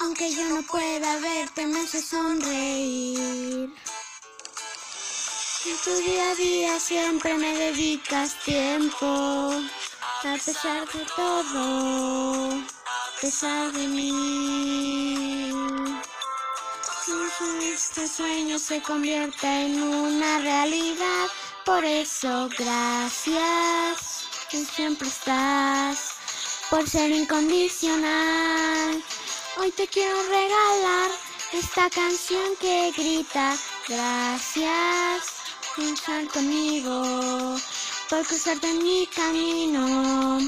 Aunque 0.00 0.32
yo 0.32 0.48
no 0.48 0.62
pueda 0.62 1.18
verte, 1.20 1.66
me 1.66 1.80
hace 1.80 2.00
sonreír. 2.00 3.74
En 5.68 5.76
tu 5.84 5.94
día 5.98 6.30
a 6.30 6.34
día 6.34 6.80
siempre 6.80 7.34
me 7.34 7.52
dedicas 7.52 8.38
tiempo, 8.42 9.06
a 10.24 10.32
pesar 10.32 10.88
de 10.88 11.00
todo, 11.14 12.52
a 12.54 13.20
pesar 13.20 13.70
de 13.72 13.86
mí. 13.86 15.52
Este 17.60 18.08
sueño 18.08 18.58
se 18.58 18.80
convierte 18.80 19.46
en 19.46 19.82
una 19.82 20.38
realidad, 20.38 21.26
por 21.66 21.84
eso 21.84 22.48
gracias, 22.58 24.26
que 24.50 24.64
siempre 24.64 25.06
estás, 25.06 26.14
por 26.70 26.88
ser 26.88 27.10
incondicional. 27.10 29.04
Hoy 29.58 29.70
te 29.72 29.86
quiero 29.86 30.16
regalar 30.30 31.10
esta 31.52 31.90
canción 31.90 32.56
que 32.58 32.90
grita 32.96 33.54
gracias 33.86 35.37
luchar 35.78 36.26
conmigo, 36.28 37.56
por 38.10 38.26
cruzarte 38.26 38.68
en 38.70 38.82
mi 38.82 39.06
camino. 39.06 40.38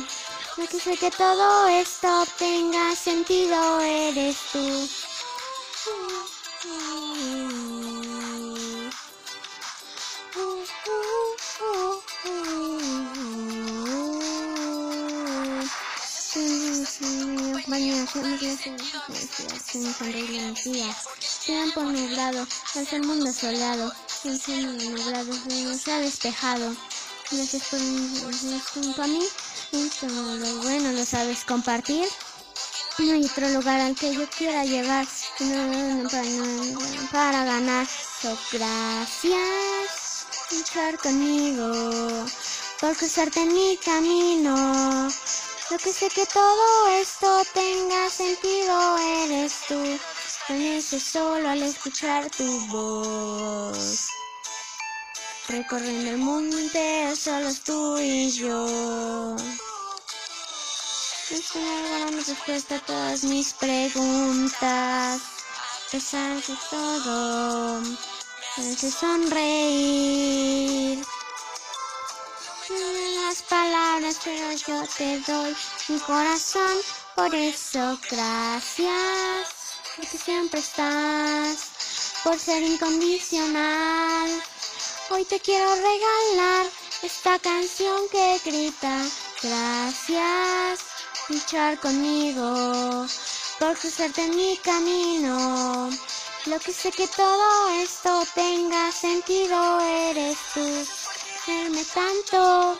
No 0.56 0.66
que 0.68 0.80
sé 0.80 0.96
que 0.96 1.10
todo 1.10 1.68
esto 1.68 2.26
tenga 2.38 2.94
sentido, 2.96 3.80
eres 3.80 4.36
tú. 4.52 4.88
Tiempo 21.46 21.82
nublado, 21.82 22.46
es 22.74 22.92
el 22.92 23.02
mundo 23.02 23.32
soleado 23.32 23.92
un 24.24 24.38
cielo 24.38 24.72
nublado 24.72 25.32
se 25.76 25.92
ha 25.92 25.98
despejado. 26.00 26.74
Gracias 27.30 27.62
por 27.64 27.78
venir 27.78 28.60
junto 28.74 29.02
a 29.02 29.06
mí. 29.06 29.24
Y 29.72 29.88
todo 29.88 30.36
lo 30.36 30.62
bueno 30.62 30.92
lo 30.92 31.04
sabes 31.04 31.44
compartir. 31.44 32.06
No 32.98 33.12
hay 33.12 33.24
otro 33.24 33.48
lugar 33.48 33.80
al 33.80 33.94
que 33.94 34.14
yo 34.14 34.28
quiera 34.28 34.64
llegar 34.64 35.06
no, 35.38 36.08
para, 37.10 37.44
ganar. 37.44 37.86
So, 37.86 38.36
gracias 38.52 40.26
luchar 40.50 40.98
conmigo 40.98 42.26
por 42.80 42.96
cruzarte 42.96 43.40
en 43.40 43.54
mi 43.54 43.78
camino. 43.78 45.08
Lo 45.70 45.78
que 45.78 45.92
sé 45.92 46.08
que 46.08 46.26
todo 46.26 46.88
esto 46.88 47.42
tenga 47.54 48.10
sentido 48.10 48.98
eres 48.98 49.54
tú. 49.68 49.98
Permanece 50.50 50.98
solo 50.98 51.48
al 51.48 51.62
escuchar 51.62 52.28
tu 52.30 52.66
voz. 52.66 54.08
Recorriendo 55.46 56.10
el 56.10 56.18
mundo 56.18 56.58
entero, 56.58 57.14
solo 57.14 57.50
tú 57.64 57.96
y 57.98 58.28
yo. 58.32 59.36
Estoy 61.30 61.62
mi 62.10 62.20
respuesta 62.20 62.74
a 62.74 62.80
todas 62.80 63.22
mis 63.22 63.52
preguntas. 63.52 65.20
Pesar 65.92 66.34
de 66.42 66.56
todo, 66.68 67.82
parece 68.56 68.90
sonreír. 68.90 69.38
las 73.24 73.42
palabras, 73.42 74.18
pero 74.24 74.50
yo 74.66 74.84
te 74.98 75.20
doy 75.20 75.54
mi 75.88 75.98
corazón. 76.00 76.76
Por 77.14 77.32
eso, 77.36 77.96
gracias 78.10 79.59
porque 80.00 80.16
siempre 80.16 80.60
estás, 80.60 81.58
por 82.24 82.38
ser 82.38 82.62
incondicional. 82.62 84.30
Hoy 85.10 85.24
te 85.26 85.38
quiero 85.40 85.74
regalar 85.74 86.66
esta 87.02 87.38
canción 87.38 88.08
que 88.10 88.40
grita, 88.44 88.96
gracias, 89.42 90.80
luchar 91.28 91.78
conmigo, 91.80 93.06
por 93.58 93.76
cruzarte 93.78 94.24
en 94.24 94.36
mi 94.36 94.56
camino. 94.58 95.90
Lo 96.46 96.58
que 96.60 96.72
sé 96.72 96.90
que 96.92 97.06
todo 97.08 97.68
esto 97.82 98.24
tenga 98.34 98.90
sentido 98.92 99.80
eres 99.80 100.38
tú, 100.54 100.86
quererme 101.44 101.84
tanto. 101.84 102.78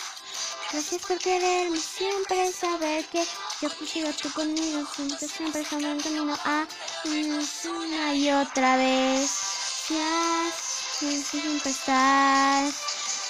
Gracias 0.72 1.02
por 1.02 1.18
quererme 1.18 1.78
siempre, 1.78 2.50
saber 2.52 3.04
que 3.06 3.26
yo 3.60 3.68
quisiera 3.76 4.10
tú 4.12 4.32
conmigo, 4.32 4.86
siempre, 4.94 5.28
siempre 5.28 5.60
estamos 5.60 5.84
en 5.84 6.00
camino 6.00 6.38
a 6.44 6.66
una 7.04 8.14
y 8.14 8.30
otra 8.30 8.76
vez. 8.78 9.30
Gracias, 9.90 11.26
siempre 11.26 11.70
estás 11.70 12.74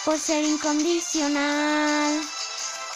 por 0.04 0.18
ser 0.18 0.44
incondicional. 0.44 2.20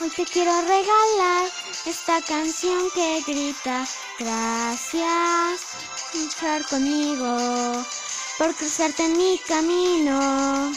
Hoy 0.00 0.10
te 0.10 0.24
quiero 0.26 0.52
regalar 0.60 1.50
esta 1.86 2.22
canción 2.22 2.90
que 2.94 3.22
grita 3.26 3.84
gracias, 4.18 5.60
luchar 6.14 6.64
conmigo, 6.68 7.84
por 8.38 8.54
cruzarte 8.54 9.06
en 9.06 9.16
mi 9.16 9.38
camino. 9.38 10.72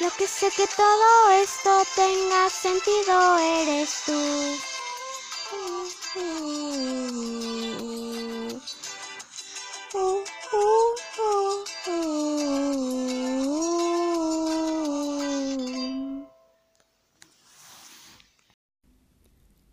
Lo 0.00 0.10
que 0.16 0.26
sé 0.26 0.50
que 0.50 0.66
todo 0.66 1.30
esto 1.30 1.84
tenga 1.94 2.50
sentido 2.50 3.38
eres 3.38 4.02
tú. 4.06 4.69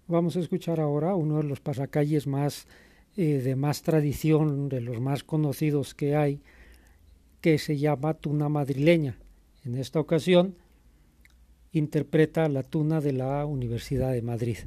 Vamos 0.09 0.35
a 0.37 0.39
escuchar 0.39 0.79
ahora 0.79 1.15
uno 1.15 1.37
de 1.37 1.43
los 1.43 1.59
pasacalles 1.59 2.27
más 2.27 2.67
eh, 3.15 3.39
de 3.39 3.55
más 3.55 3.81
tradición, 3.81 4.69
de 4.69 4.81
los 4.81 5.01
más 5.01 5.23
conocidos 5.23 5.95
que 5.95 6.15
hay, 6.15 6.43
que 7.41 7.57
se 7.57 7.77
llama 7.79 8.13
Tuna 8.13 8.47
Madrileña. 8.47 9.17
En 9.65 9.75
esta 9.75 9.99
ocasión 9.99 10.55
interpreta 11.71 12.47
la 12.47 12.61
Tuna 12.61 13.01
de 13.01 13.13
la 13.13 13.43
Universidad 13.47 14.11
de 14.11 14.21
Madrid. 14.21 14.57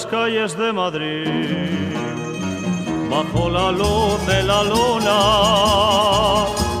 Las 0.00 0.06
calles 0.06 0.56
de 0.56 0.72
Madrid, 0.72 1.26
bajo 3.10 3.50
la 3.50 3.70
luz 3.70 4.26
de 4.26 4.42
la 4.44 4.62
luna 4.62 5.18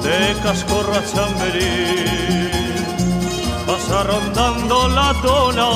de 0.02 0.40
Cascorra 0.42 1.02
Chamberí, 1.04 2.48
pasa 3.66 4.04
rondando 4.04 4.88
la 4.88 5.12
tona, 5.20 5.68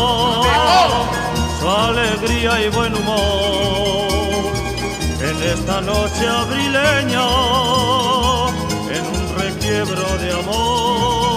su 1.58 1.68
alegría 1.68 2.60
y 2.64 2.68
buen 2.70 2.94
humor, 2.94 4.52
en 5.28 5.42
esta 5.54 5.80
noche 5.82 6.26
abrileña, 6.26 7.28
en 8.96 9.04
un 9.16 9.24
requiebro 9.42 10.06
de 10.22 10.32
amor, 10.32 11.33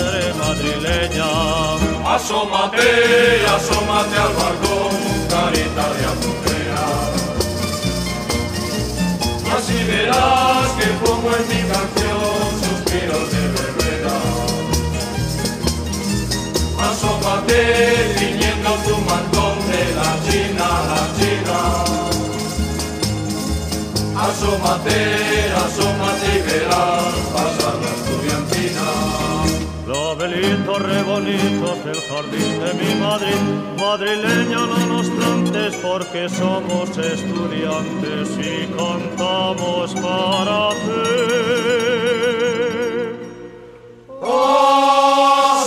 mujer 0.00 0.34
madrileña 0.34 1.30
Asómate, 2.06 2.90
asómate 3.46 4.16
al 4.16 4.32
balcón, 4.34 4.94
carita 5.28 5.84
de 5.94 6.02
azucena. 6.12 6.86
Y 9.44 9.50
así 9.56 9.78
verás 9.84 10.68
que 10.78 10.86
pongo 11.04 11.28
en 11.30 11.44
mi 11.48 11.60
canción 11.70 12.50
suspiros 12.64 13.26
de 13.30 13.42
verbena. 13.56 14.16
Asómate, 16.90 17.60
ciñendo 18.18 18.70
tu 18.86 18.96
mantón 19.08 19.56
de 19.70 19.82
la 19.98 20.10
China, 20.26 20.66
la 20.90 21.02
China. 21.16 21.58
Asómate, 24.28 25.00
asómate 25.64 26.26
y 26.34 26.42
verás 26.42 27.14
pasar 27.32 27.74
la 27.82 27.90
estudiantina. 27.96 29.59
Labelitos 29.90 30.82
re 30.82 31.02
bonitos 31.02 31.84
del 31.84 32.00
jardín 32.08 32.60
de 32.62 32.74
mi 32.74 32.94
Madrid, 33.00 33.42
madrileña 33.76 34.60
no 34.66 34.86
nos 34.86 35.08
plantes 35.08 35.74
porque 35.82 36.28
somos 36.28 36.96
estudiantes 36.96 38.28
y 38.38 38.68
cantamos 38.68 39.92
para 39.94 40.70
ti. 40.70 41.50
Asómate, 44.22 45.59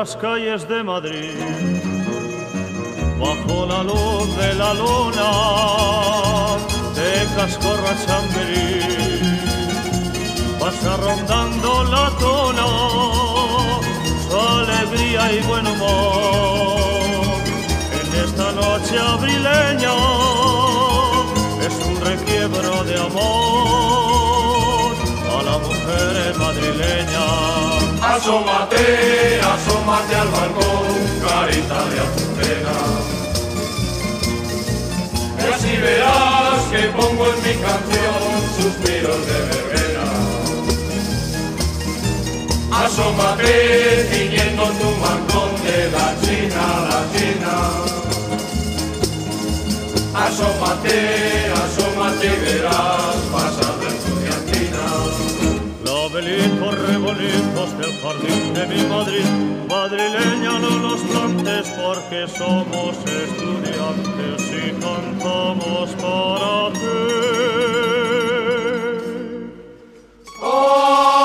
las 0.00 0.16
calles 0.16 0.66
de 0.66 0.82
Madrid, 0.82 1.36
bajo 3.18 3.66
la 3.66 3.82
luz 3.82 4.34
de 4.38 4.54
la 4.54 4.72
luna 4.72 5.30
de 6.98 7.10
Cascorra 7.36 7.94
Chamberí, 8.06 8.80
pasa 10.58 10.96
rondando 10.96 11.84
la 11.84 12.06
tona, 12.18 12.66
su 14.24 14.36
alegría 14.56 15.32
y 15.34 15.40
buen 15.42 15.66
humor. 15.66 16.80
En 18.00 18.08
esta 18.24 18.52
noche 18.52 18.98
abrileña 18.98 19.96
es 21.66 21.74
un 21.88 21.96
requiebro 22.00 22.84
de 22.84 22.96
amor 23.06 24.94
a 25.36 25.42
la 25.42 25.56
mujer 25.58 26.34
madrileña. 26.38 27.79
Asómate, 28.02 29.40
asómate 29.40 30.14
al 30.16 30.28
balcón, 30.28 30.86
carita 31.22 31.84
de 31.90 32.00
azucena. 32.00 32.76
Y 35.38 35.52
así 35.52 35.76
verás 35.76 36.62
que 36.70 36.88
pongo 36.96 37.26
en 37.26 37.36
mi 37.42 37.54
canción 37.60 38.22
suspiros 38.56 39.26
de 39.26 39.38
verbena. 39.50 40.06
Asómate, 42.72 44.08
ciñendo 44.10 44.64
tu 44.64 44.90
mantón 45.02 45.50
de 45.62 45.90
la 45.90 46.16
China, 46.22 46.62
la 46.88 47.00
China. 47.12 47.54
Asómate, 50.14 50.98
asómate 51.52 52.26
y 52.26 52.40
verás 52.40 53.16
pasar. 53.30 53.69
Labelitos 56.20 56.78
re 56.86 56.98
bonitos 56.98 57.78
del 57.78 57.92
jardín 58.02 58.52
de 58.52 58.66
mi 58.66 58.82
Madrid, 58.88 59.24
madrileña 59.70 60.58
no 60.58 60.78
nos 60.80 61.00
plantes 61.00 61.66
porque 61.82 62.28
somos 62.28 62.98
estudiantes 63.06 64.52
y 64.52 64.70
cantamos 64.82 65.90
para 65.92 66.72
ti. 66.74 67.60
Asómate, 70.42 71.19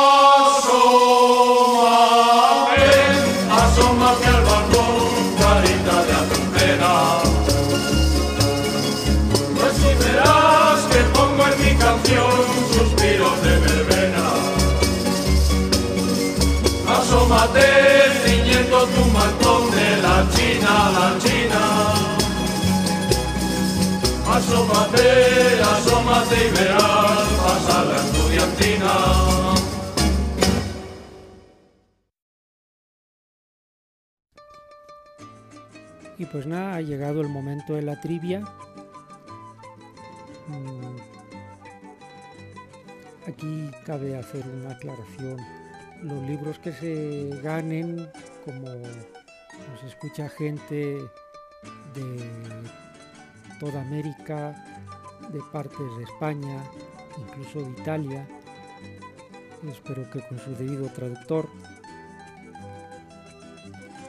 Y 36.17 36.25
pues 36.25 36.45
nada, 36.45 36.75
ha 36.75 36.81
llegado 36.81 37.21
el 37.21 37.27
momento 37.27 37.73
de 37.73 37.81
la 37.81 37.99
trivia. 37.99 38.39
Mm, 40.47 40.95
Aquí 43.27 43.71
cabe 43.85 44.15
hacer 44.15 44.45
una 44.47 44.71
aclaración. 44.71 45.37
Los 46.03 46.21
libros 46.23 46.59
que 46.59 46.71
se 46.71 47.29
ganen, 47.41 48.07
como 48.43 48.69
nos 48.69 49.83
escucha 49.87 50.29
gente 50.29 50.99
de 51.95 52.29
toda 53.59 53.81
América, 53.81 54.55
de 55.31 55.41
partes 55.51 55.97
de 55.97 56.03
España, 56.03 56.63
incluso 57.17 57.61
de 57.61 57.71
Italia, 57.81 58.27
espero 59.71 60.09
que 60.09 60.21
con 60.27 60.39
su 60.39 60.55
debido 60.55 60.87
traductor, 60.89 61.47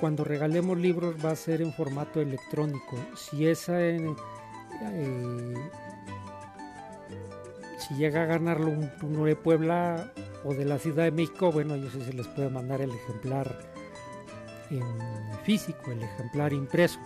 cuando 0.00 0.24
regalemos 0.24 0.78
libros 0.78 1.14
va 1.24 1.30
a 1.30 1.36
ser 1.36 1.62
en 1.62 1.72
formato 1.72 2.20
electrónico. 2.20 2.96
Si 3.16 3.46
esa 3.46 3.80
eh, 3.80 4.14
si 7.78 7.94
llega 7.94 8.24
a 8.24 8.26
ganarlo 8.26 8.68
un, 8.68 8.90
uno 9.02 9.24
de 9.24 9.36
Puebla 9.36 10.12
o 10.44 10.52
de 10.54 10.64
la 10.64 10.78
Ciudad 10.78 11.04
de 11.04 11.12
México, 11.12 11.50
bueno, 11.50 11.76
yo 11.76 11.90
sé 11.90 12.04
si 12.04 12.12
les 12.12 12.26
puede 12.28 12.50
mandar 12.50 12.80
el 12.80 12.90
ejemplar 12.90 13.58
en 14.70 15.38
físico, 15.44 15.92
el 15.92 16.02
ejemplar 16.02 16.52
impreso, 16.52 16.98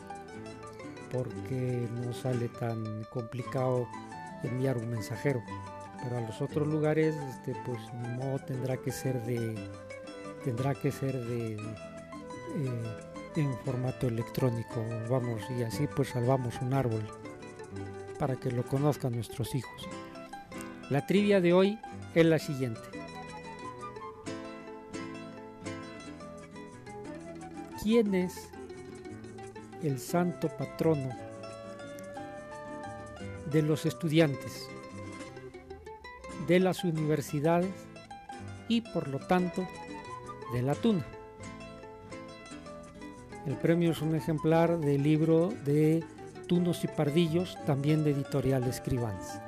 porque 1.13 1.89
no 2.05 2.13
sale 2.13 2.49
tan 2.49 3.05
complicado 3.05 3.89
enviar 4.43 4.79
un 4.79 4.91
mensajero. 4.91 5.43
Pero 6.03 6.17
a 6.17 6.21
los 6.21 6.41
otros 6.41 6.67
lugares, 6.67 7.15
este, 7.17 7.55
pues 7.67 7.79
no 8.19 8.39
tendrá 8.39 8.77
que 8.77 8.91
ser 8.91 9.21
de, 9.25 9.55
tendrá 10.45 10.75
que 10.75 10.91
ser 10.91 11.19
de 11.27 11.55
eh, 11.55 12.97
en 13.37 13.53
formato 13.65 14.09
electrónico, 14.09 14.85
vamos, 15.09 15.43
y 15.57 15.63
así 15.63 15.87
pues 15.95 16.09
salvamos 16.09 16.61
un 16.63 16.75
árbol 16.75 17.07
para 18.19 18.37
que 18.37 18.51
lo 18.51 18.65
conozcan 18.65 19.13
nuestros 19.15 19.55
hijos. 19.55 19.89
La 20.89 21.07
trivia 21.07 21.41
de 21.41 21.53
hoy 21.53 21.79
es 22.15 22.27
la 22.27 22.39
siguiente. 22.39 22.81
¿Quién 27.83 28.15
es 28.15 28.51
el 29.83 29.99
santo 29.99 30.49
patrono 30.49 31.11
de 33.51 33.63
los 33.63 33.87
estudiantes, 33.87 34.69
de 36.47 36.61
las 36.61 36.85
universidades 36.85 37.71
y 38.69 38.81
por 38.81 39.09
lo 39.09 39.19
tanto 39.19 39.67
de 40.53 40.63
la 40.63 40.75
tuna? 40.75 41.05
El 43.47 43.57
premio 43.57 43.93
es 43.93 44.03
un 44.03 44.15
ejemplar 44.15 44.79
del 44.79 45.03
libro 45.03 45.53
de 45.65 46.05
Tunos 46.47 46.85
y 46.85 46.89
Pardillos, 46.89 47.57
también 47.65 48.05
de 48.05 48.11
Editorial 48.11 48.65
Escribans. 48.65 49.41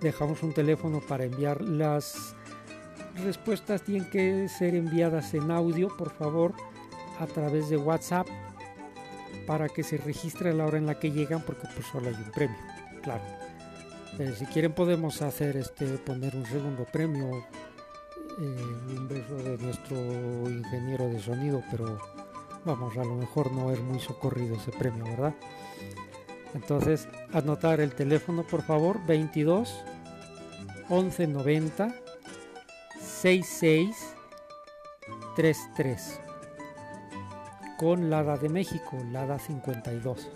Dejamos 0.00 0.42
un 0.42 0.52
teléfono 0.52 1.00
para 1.00 1.24
enviar 1.24 1.62
las 1.62 2.34
respuestas, 3.24 3.82
tienen 3.82 4.10
que 4.10 4.48
ser 4.48 4.74
enviadas 4.74 5.32
en 5.32 5.50
audio, 5.50 5.88
por 5.96 6.10
favor, 6.10 6.52
a 7.18 7.26
través 7.26 7.70
de 7.70 7.78
WhatsApp 7.78 8.26
para 9.46 9.68
que 9.68 9.82
se 9.82 9.96
registre 9.96 10.52
la 10.52 10.66
hora 10.66 10.78
en 10.78 10.86
la 10.86 10.98
que 10.98 11.10
llegan, 11.10 11.42
porque 11.42 11.68
pues 11.72 11.86
solo 11.86 12.08
hay 12.08 12.14
un 12.14 12.30
premio, 12.32 12.56
claro. 13.02 13.24
Eh, 14.18 14.34
si 14.38 14.46
quieren 14.46 14.72
podemos 14.72 15.20
hacer 15.22 15.56
este 15.56 15.86
poner 15.98 16.34
un 16.34 16.46
segundo 16.46 16.84
premio, 16.84 17.46
eh, 18.38 18.96
un 18.96 19.08
beso 19.08 19.36
de 19.36 19.58
nuestro 19.58 19.96
ingeniero 20.50 21.08
de 21.08 21.20
sonido, 21.20 21.62
pero 21.70 21.98
vamos, 22.64 22.96
a 22.96 23.04
lo 23.04 23.14
mejor 23.14 23.52
no 23.52 23.70
es 23.70 23.80
muy 23.80 24.00
socorrido 24.00 24.56
ese 24.56 24.72
premio, 24.72 25.04
¿verdad? 25.04 25.34
Entonces, 26.54 27.06
anotar 27.32 27.80
el 27.80 27.94
teléfono, 27.94 28.42
por 28.42 28.62
favor, 28.62 29.04
22 29.06 29.84
11 30.88 31.26
90 31.26 31.94
66 33.00 33.96
33 35.34 36.25
con 37.78 38.10
Lada 38.10 38.36
de 38.38 38.48
México, 38.48 38.96
Lada 39.12 39.38
52. 39.38 40.30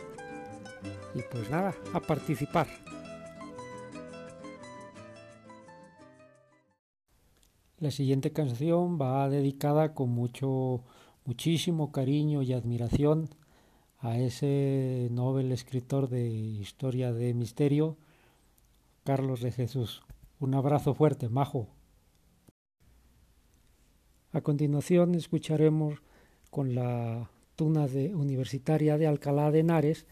Y 1.15 1.23
pues 1.31 1.51
nada, 1.51 1.75
a 1.95 2.01
participar. 2.01 2.67
La 7.79 7.91
siguiente 7.91 8.33
canción 8.33 9.01
va 9.01 9.29
dedicada 9.29 9.95
con 9.95 10.11
mucho 10.11 10.85
muchísimo 11.25 11.93
cariño 11.93 12.43
y 12.43 12.53
admiración 12.53 13.29
a 13.99 14.19
ese 14.19 15.09
novel 15.11 15.53
escritor 15.53 16.09
de 16.09 16.29
historia 16.29 17.13
de 17.13 17.35
misterio, 17.35 17.97
Carlos 19.05 19.41
de 19.41 19.53
Jesús. 19.53 20.03
Un 20.41 20.55
abrazo 20.55 20.95
fuerte, 20.95 21.29
majo. 21.29 21.69
A 24.33 24.41
continuación 24.41 25.15
escucharemos 25.15 26.03
con 26.51 26.75
la 26.75 27.31
tuna 27.57 27.87
universitaria 28.15 28.99
de 28.99 29.07
Alcalá 29.07 29.51
de 29.51 29.61
Henares 29.61 30.07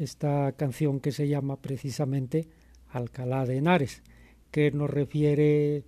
esta 0.00 0.52
canción 0.52 0.98
que 0.98 1.12
se 1.12 1.28
llama 1.28 1.56
precisamente 1.56 2.48
Alcalá 2.88 3.44
de 3.44 3.58
Henares, 3.58 4.02
que 4.50 4.70
nos 4.70 4.88
refiere 4.88 5.84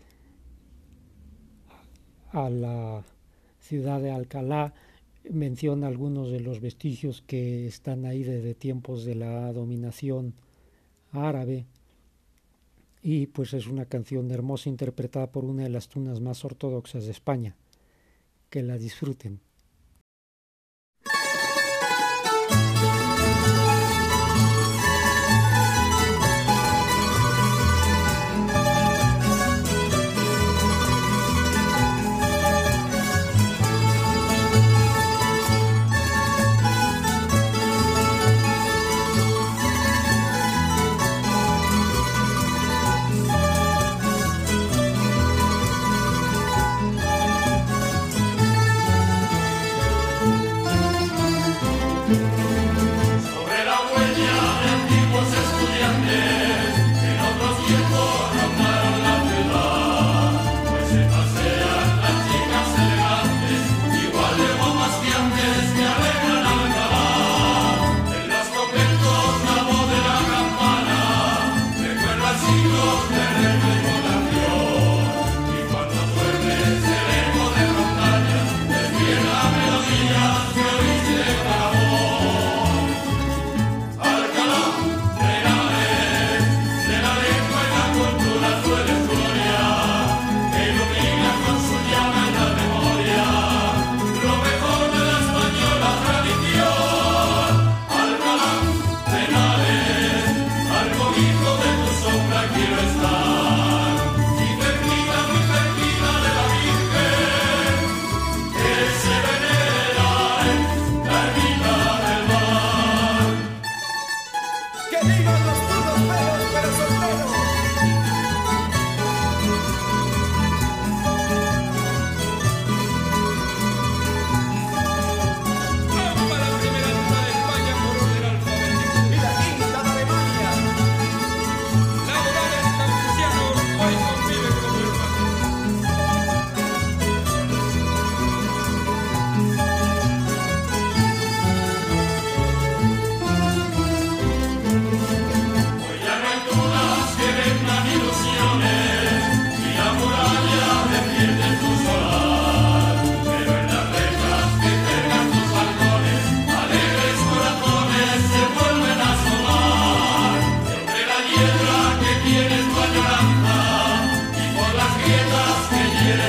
a 2.30 2.50
la 2.50 3.04
ciudad 3.60 4.00
de 4.02 4.10
Alcalá, 4.10 4.74
menciona 5.30 5.86
algunos 5.86 6.30
de 6.30 6.40
los 6.40 6.60
vestigios 6.60 7.22
que 7.26 7.66
están 7.66 8.04
ahí 8.04 8.22
desde 8.22 8.54
tiempos 8.54 9.04
de 9.04 9.14
la 9.14 9.50
dominación 9.52 10.34
árabe 11.12 11.66
y 13.02 13.26
pues 13.28 13.54
es 13.54 13.66
una 13.66 13.86
canción 13.86 14.30
hermosa 14.30 14.68
interpretada 14.68 15.32
por 15.32 15.44
una 15.46 15.62
de 15.62 15.70
las 15.70 15.88
tunas 15.88 16.20
más 16.20 16.44
ortodoxas 16.44 17.06
de 17.06 17.12
España. 17.12 17.56
Que 18.52 18.62
la 18.62 18.76
disfruten. 18.76 19.40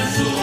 Jesus. 0.04 0.43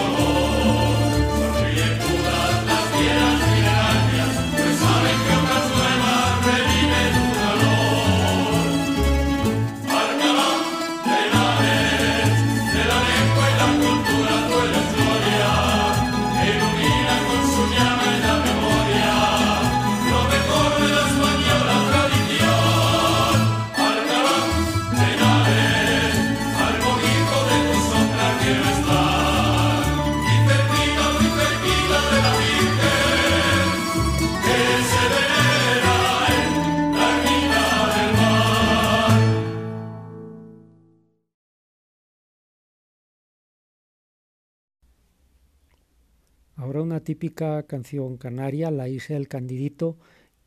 Una 46.91 47.05
típica 47.05 47.63
canción 47.69 48.17
canaria, 48.17 48.73
La 48.73 48.89
Isla 48.89 49.15
del 49.15 49.29
Candidito, 49.29 49.97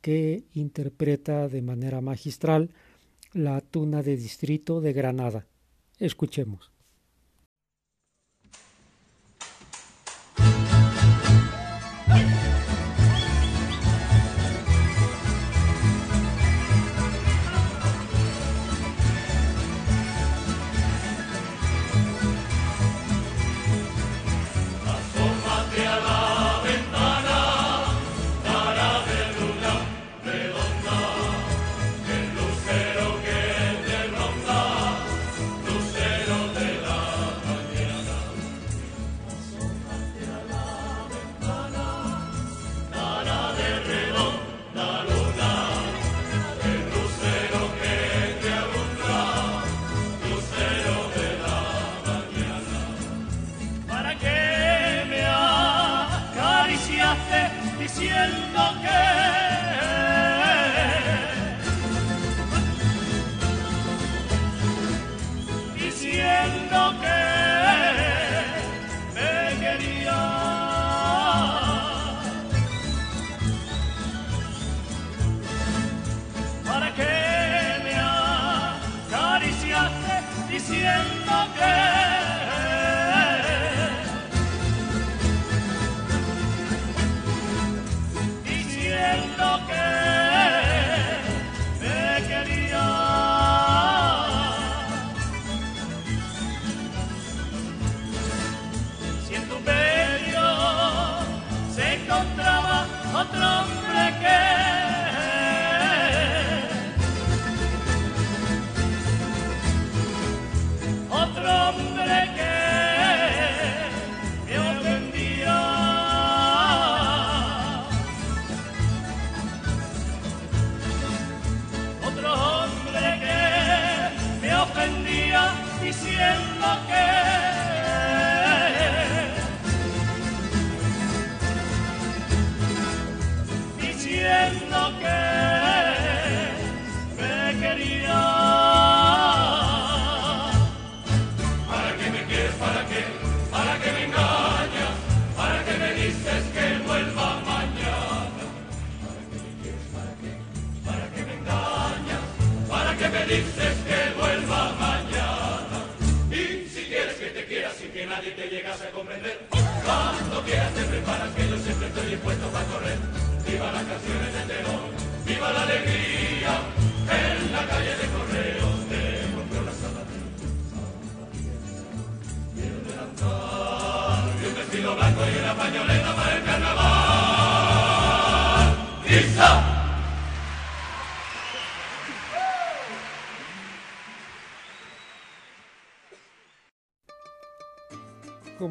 que 0.02 0.44
interpreta 0.54 1.48
de 1.48 1.62
manera 1.62 2.02
magistral 2.02 2.72
la 3.32 3.62
tuna 3.62 4.04
de 4.04 4.18
distrito 4.18 4.82
de 4.82 4.92
Granada. 4.92 5.48
Escuchemos. 6.00 6.73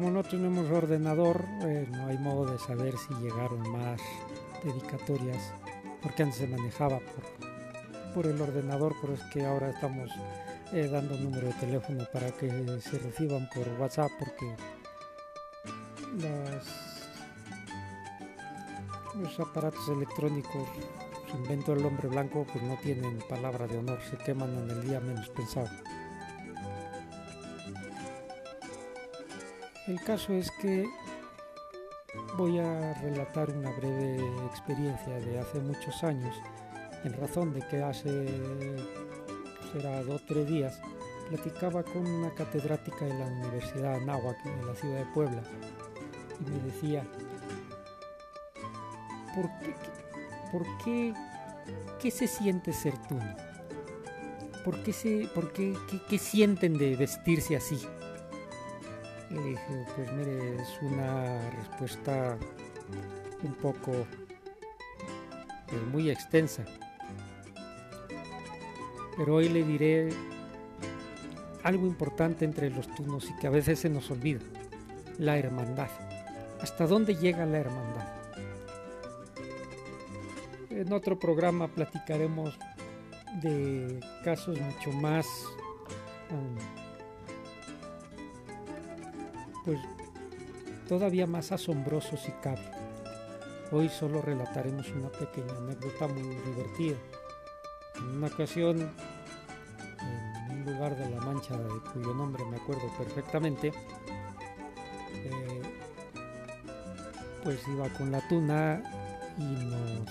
Como 0.03 0.15
no 0.15 0.23
tenemos 0.25 0.69
ordenador, 0.69 1.45
eh, 1.61 1.87
no 1.89 2.07
hay 2.07 2.17
modo 2.17 2.45
de 2.45 2.59
saber 2.59 2.93
si 2.97 3.13
llegaron 3.21 3.61
más 3.71 4.01
dedicatorias, 4.61 5.53
porque 6.01 6.23
antes 6.23 6.39
se 6.39 6.47
manejaba 6.47 6.99
por, 8.13 8.27
el 8.27 8.41
ordenador, 8.41 8.93
pero 8.99 9.13
es 9.13 9.21
que 9.31 9.45
ahora 9.45 9.69
estamos 9.69 10.11
eh, 10.73 10.89
dando 10.91 11.15
número 11.15 11.47
de 11.47 11.53
teléfono 11.53 12.05
para 12.11 12.29
que 12.31 12.49
se 12.81 12.99
reciban 12.99 13.47
por 13.55 13.65
WhatsApp, 13.79 14.11
porque 14.19 14.53
los 19.21 19.39
aparatos 19.39 19.87
electrónicos, 19.87 20.67
su 21.31 21.37
invento 21.37 21.73
del 21.75 21.85
hombre 21.85 22.09
blanco, 22.09 22.45
pues 22.51 22.61
no 22.61 22.75
tienen 22.83 23.19
palabra 23.29 23.67
de 23.67 23.77
honor, 23.77 23.99
se 24.11 24.17
queman 24.17 24.53
en 24.53 24.69
el 24.69 24.81
día 24.83 24.99
menos 24.99 25.29
pensado. 25.29 25.69
El 29.85 29.99
caso 29.99 30.31
es 30.31 30.49
que 30.61 30.89
voy 32.37 32.57
a 32.57 32.93
relatar 33.01 33.49
una 33.49 33.69
breve 33.71 34.17
experiencia 34.45 35.19
de 35.19 35.39
hace 35.39 35.59
muchos 35.59 36.01
años, 36.05 36.33
en 37.03 37.11
razón 37.11 37.53
de 37.53 37.61
que 37.67 37.83
hace, 37.83 38.27
será 39.73 40.01
dos 40.03 40.21
o 40.21 40.25
tres 40.25 40.47
días, 40.47 40.79
platicaba 41.27 41.83
con 41.83 42.07
una 42.07 42.33
catedrática 42.33 43.03
de 43.03 43.13
la 43.13 43.25
Universidad 43.25 43.95
Anáhuac 43.95 44.37
en 44.45 44.65
la 44.65 44.73
ciudad 44.73 44.99
de 44.99 45.05
Puebla 45.13 45.43
y 46.39 46.49
me 46.49 46.59
decía, 46.59 47.05
¿por 49.35 49.49
qué, 49.59 49.75
por 50.49 50.77
qué, 50.85 51.13
qué 51.99 52.09
se 52.09 52.27
siente 52.27 52.71
ser 52.71 52.93
tú? 53.09 53.19
¿Por 54.63 54.81
qué, 54.81 54.93
se, 54.93 55.27
por 55.35 55.51
qué, 55.51 55.75
qué 56.07 56.17
sienten 56.17 56.77
de 56.77 56.95
vestirse 56.95 57.57
así? 57.57 57.85
Y 59.33 59.37
dije, 59.49 59.85
pues 59.95 60.11
mire, 60.13 60.61
es 60.61 60.79
una 60.81 61.49
respuesta 61.51 62.37
un 63.41 63.53
poco 63.55 64.05
pues, 65.67 65.81
muy 65.91 66.09
extensa. 66.11 66.63
Pero 69.17 69.35
hoy 69.35 69.49
le 69.49 69.63
diré 69.63 70.09
algo 71.63 71.87
importante 71.87 72.45
entre 72.45 72.69
los 72.69 72.87
tunos 72.93 73.29
y 73.29 73.35
que 73.37 73.47
a 73.47 73.49
veces 73.49 73.79
se 73.79 73.89
nos 73.89 74.11
olvida, 74.11 74.41
la 75.17 75.37
hermandad. 75.37 75.89
¿Hasta 76.61 76.85
dónde 76.85 77.15
llega 77.15 77.45
la 77.45 77.59
hermandad? 77.59 78.07
En 80.69 80.91
otro 80.93 81.17
programa 81.17 81.67
platicaremos 81.67 82.57
de 83.41 83.99
casos 84.23 84.59
mucho 84.59 84.91
más 84.91 85.25
um, 86.29 86.72
pues 89.65 89.79
todavía 90.87 91.27
más 91.27 91.51
asombroso 91.51 92.17
si 92.17 92.31
cabe. 92.43 92.69
Hoy 93.71 93.89
solo 93.89 94.21
relataremos 94.21 94.89
una 94.91 95.09
pequeña 95.09 95.57
anécdota 95.57 96.07
muy 96.07 96.35
divertida. 96.35 96.97
En 97.95 98.17
una 98.17 98.27
ocasión, 98.27 98.91
en 100.49 100.51
un 100.51 100.73
lugar 100.73 100.95
de 100.97 101.09
La 101.09 101.21
Mancha, 101.21 101.57
de 101.57 101.79
cuyo 101.91 102.13
nombre 102.13 102.43
me 102.45 102.57
acuerdo 102.57 102.83
perfectamente, 102.97 103.71
eh, 105.13 105.61
pues 107.43 107.67
iba 107.67 107.89
con 107.89 108.11
la 108.11 108.27
tuna 108.27 108.83
y 109.37 109.43
nos 109.43 110.09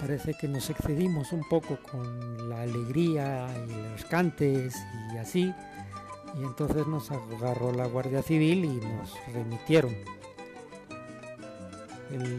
parece 0.00 0.34
que 0.34 0.48
nos 0.48 0.68
excedimos 0.70 1.32
un 1.32 1.48
poco 1.48 1.78
con 1.90 2.48
la 2.48 2.62
alegría 2.62 3.46
y 3.68 3.90
los 3.92 4.04
cantes 4.06 4.74
y 5.14 5.18
así 5.18 5.54
y 6.38 6.42
entonces 6.44 6.86
nos 6.86 7.10
agarró 7.10 7.72
la 7.72 7.86
Guardia 7.86 8.22
Civil 8.22 8.64
y 8.64 8.80
nos 8.80 9.14
remitieron. 9.32 9.94
El, 12.10 12.38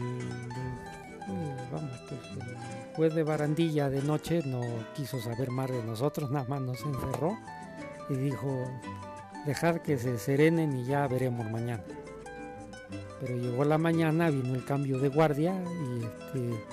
vamos, 1.72 2.00
pues, 2.08 2.20
el 2.32 2.94
juez 2.94 3.14
de 3.14 3.22
barandilla 3.22 3.88
de 3.88 4.02
noche 4.02 4.42
no 4.46 4.60
quiso 4.94 5.20
saber 5.20 5.50
más 5.50 5.70
de 5.70 5.82
nosotros, 5.82 6.30
nada 6.30 6.46
más 6.48 6.60
nos 6.60 6.80
encerró 6.82 7.36
y 8.08 8.14
dijo, 8.14 8.64
dejad 9.46 9.78
que 9.78 9.98
se 9.98 10.18
serenen 10.18 10.76
y 10.78 10.84
ya 10.84 11.06
veremos 11.06 11.50
mañana. 11.50 11.82
Pero 13.20 13.36
llegó 13.36 13.64
la 13.64 13.78
mañana, 13.78 14.30
vino 14.30 14.54
el 14.54 14.64
cambio 14.64 14.98
de 14.98 15.08
guardia 15.08 15.54
y, 15.54 16.04
este, 16.04 16.64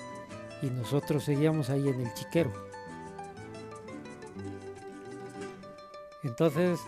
y 0.63 0.69
nosotros 0.69 1.23
seguíamos 1.23 1.69
ahí 1.69 1.87
en 1.87 2.01
el 2.01 2.13
chiquero. 2.13 2.51
Entonces 6.23 6.79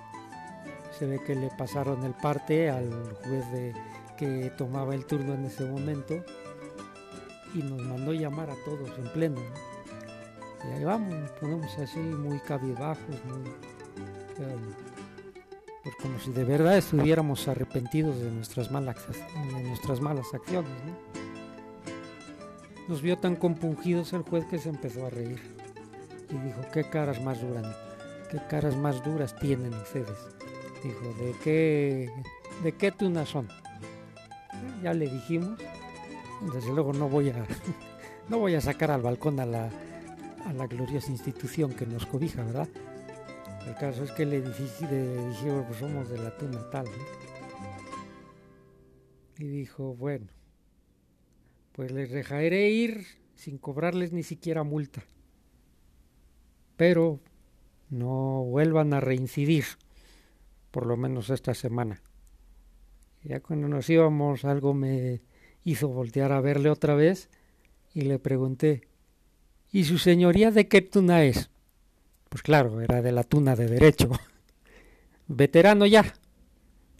se 0.97 1.05
ve 1.05 1.19
que 1.23 1.35
le 1.35 1.49
pasaron 1.57 2.03
el 2.03 2.13
parte 2.13 2.69
al 2.69 2.89
juez 3.23 3.51
de, 3.51 3.73
que 4.17 4.51
tomaba 4.57 4.95
el 4.95 5.05
turno 5.05 5.33
en 5.33 5.45
ese 5.45 5.65
momento 5.65 6.23
y 7.53 7.59
nos 7.59 7.81
mandó 7.81 8.13
llamar 8.13 8.49
a 8.49 8.55
todos 8.65 8.89
en 8.97 9.11
pleno. 9.13 9.41
Y 10.67 10.73
ahí 10.77 10.83
vamos, 10.83 11.13
nos 11.13 11.31
ponemos 11.31 11.77
así 11.77 11.99
muy 11.99 12.39
cabizbajos, 12.39 13.25
muy, 13.25 13.51
pues 15.83 15.95
como 16.01 16.17
si 16.19 16.31
de 16.31 16.45
verdad 16.45 16.77
estuviéramos 16.77 17.47
arrepentidos 17.47 18.19
de 18.19 18.31
nuestras 18.31 18.71
malas, 18.71 18.97
acciones. 20.33 20.71
Nos 22.87 23.01
vio 23.01 23.17
tan 23.17 23.35
compungidos 23.35 24.13
el 24.13 24.23
juez 24.23 24.45
que 24.45 24.59
se 24.59 24.69
empezó 24.69 25.05
a 25.05 25.09
reír 25.09 25.41
y 26.29 26.37
dijo, 26.37 26.61
qué 26.73 26.89
caras 26.89 27.21
más 27.21 27.41
duras, 27.41 27.75
qué 28.31 28.39
caras 28.49 28.75
más 28.75 29.03
duras 29.03 29.35
tienen 29.35 29.73
ustedes. 29.73 30.17
Dijo, 30.83 31.13
¿de 31.13 31.33
qué, 31.43 32.09
de 32.63 32.71
qué 32.73 32.91
tunas 32.91 33.29
son? 33.29 33.47
Ya 34.81 34.93
le 34.93 35.09
dijimos, 35.09 35.57
desde 36.53 36.73
luego 36.73 36.91
no 36.93 37.07
voy 37.07 37.29
a, 37.29 37.45
no 38.29 38.39
voy 38.39 38.55
a 38.55 38.61
sacar 38.61 38.91
al 38.91 39.01
balcón 39.01 39.39
a 39.39 39.45
la, 39.45 39.69
a 40.45 40.53
la 40.53 40.67
gloriosa 40.67 41.09
institución 41.11 41.73
que 41.73 41.85
nos 41.85 42.05
cobija, 42.05 42.43
¿verdad? 42.43 42.67
El 43.67 43.75
caso 43.75 44.03
es 44.03 44.11
que 44.11 44.25
le, 44.25 44.41
dijimos, 44.41 45.65
pues 45.67 45.79
somos 45.79 46.09
de 46.09 46.17
la 46.17 46.35
tuna 46.37 46.69
tal. 46.69 46.85
Y 49.39 49.47
dijo, 49.47 49.95
bueno, 49.95 50.27
pues 51.71 51.91
les 51.91 52.11
dejaré 52.11 52.69
ir 52.71 53.05
sin 53.35 53.57
cobrarles 53.57 54.11
ni 54.11 54.23
siquiera 54.23 54.63
multa. 54.63 55.03
Pero 56.75 57.19
no 57.89 58.43
vuelvan 58.43 58.93
a 58.93 58.99
reincidir 58.99 59.65
por 60.73 60.87
lo 60.87 60.97
menos 60.97 61.29
esta 61.29 61.53
semana. 61.53 62.01
Ya 63.21 63.41
cuando 63.41 63.67
nos 63.67 63.87
íbamos 63.91 64.43
algo 64.43 64.73
me 64.73 65.21
hizo 65.63 65.87
voltear 65.87 66.31
a 66.31 66.41
verle 66.41 66.71
otra 66.71 66.95
vez 66.95 67.29
y 67.93 68.01
le 68.01 68.17
pregunté, 68.17 68.87
¿y 69.71 69.83
su 69.83 69.99
señoría 69.99 70.49
de 70.49 70.67
qué 70.67 70.81
tuna 70.81 71.25
es? 71.25 71.51
Pues 72.27 72.41
claro, 72.41 72.81
era 72.81 73.03
de 73.03 73.11
la 73.11 73.23
tuna 73.23 73.55
de 73.55 73.67
derecho. 73.67 74.09
Veterano 75.27 75.85
ya, 75.85 76.11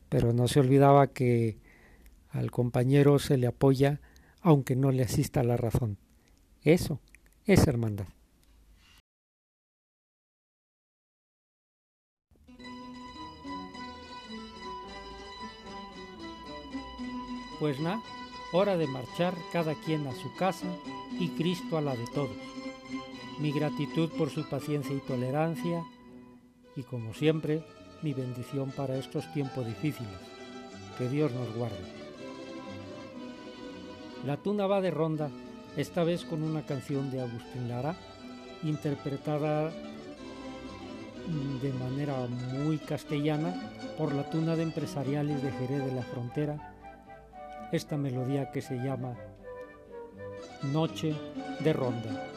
pero 0.08 0.34
no 0.34 0.48
se 0.48 0.60
olvidaba 0.60 1.08
que 1.08 1.58
al 2.30 2.52
compañero 2.52 3.18
se 3.18 3.38
le 3.38 3.48
apoya 3.48 4.02
aunque 4.42 4.76
no 4.76 4.92
le 4.92 5.02
asista 5.02 5.42
la 5.42 5.58
razón. 5.58 5.98
Eso 6.62 7.02
es 7.46 7.66
hermandad. 7.66 8.06
Pues 17.64 17.80
nada, 17.80 18.04
hora 18.52 18.76
de 18.76 18.88
marchar 18.88 19.34
cada 19.54 19.74
quien 19.74 20.06
a 20.06 20.12
su 20.12 20.36
casa 20.36 20.68
y 21.18 21.30
Cristo 21.30 21.78
a 21.78 21.82
la 21.82 21.96
de 21.96 22.06
todos. 22.08 22.36
Mi 23.40 23.54
gratitud 23.54 24.10
por 24.18 24.30
su 24.32 24.50
paciencia 24.50 24.94
y 24.94 25.00
tolerancia 25.00 25.82
y 26.76 26.84
como 26.84 27.14
siempre, 27.14 27.64
mi 28.02 28.14
bendición 28.14 28.72
para 28.72 28.98
estos 28.98 29.32
tiempos 29.32 29.66
difíciles. 29.66 30.12
Que 30.98 31.08
Dios 31.08 31.32
nos 31.32 31.56
guarde. 31.56 31.78
La 34.26 34.36
tuna 34.36 34.68
va 34.68 34.82
de 34.82 34.92
ronda, 34.92 35.30
esta 35.78 36.04
vez 36.04 36.26
con 36.26 36.44
una 36.44 36.66
canción 36.66 37.12
de 37.12 37.22
Agustín 37.22 37.70
Lara, 37.70 37.96
interpretada 38.64 39.72
de 41.62 41.72
manera 41.80 42.28
muy 42.28 42.78
castellana 42.78 43.72
por 43.98 44.14
la 44.14 44.30
tuna 44.30 44.58
de 44.58 44.64
empresariales 44.64 45.42
de 45.42 45.52
Jerez 45.54 45.86
de 45.86 45.94
la 45.94 46.04
Frontera 46.04 46.73
esta 47.74 47.98
melodía 47.98 48.52
que 48.52 48.62
se 48.62 48.76
llama 48.76 49.16
Noche 50.62 51.16
de 51.62 51.74
Ronda. 51.74 52.30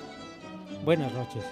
Buenas 0.82 1.12
noches. 1.12 1.44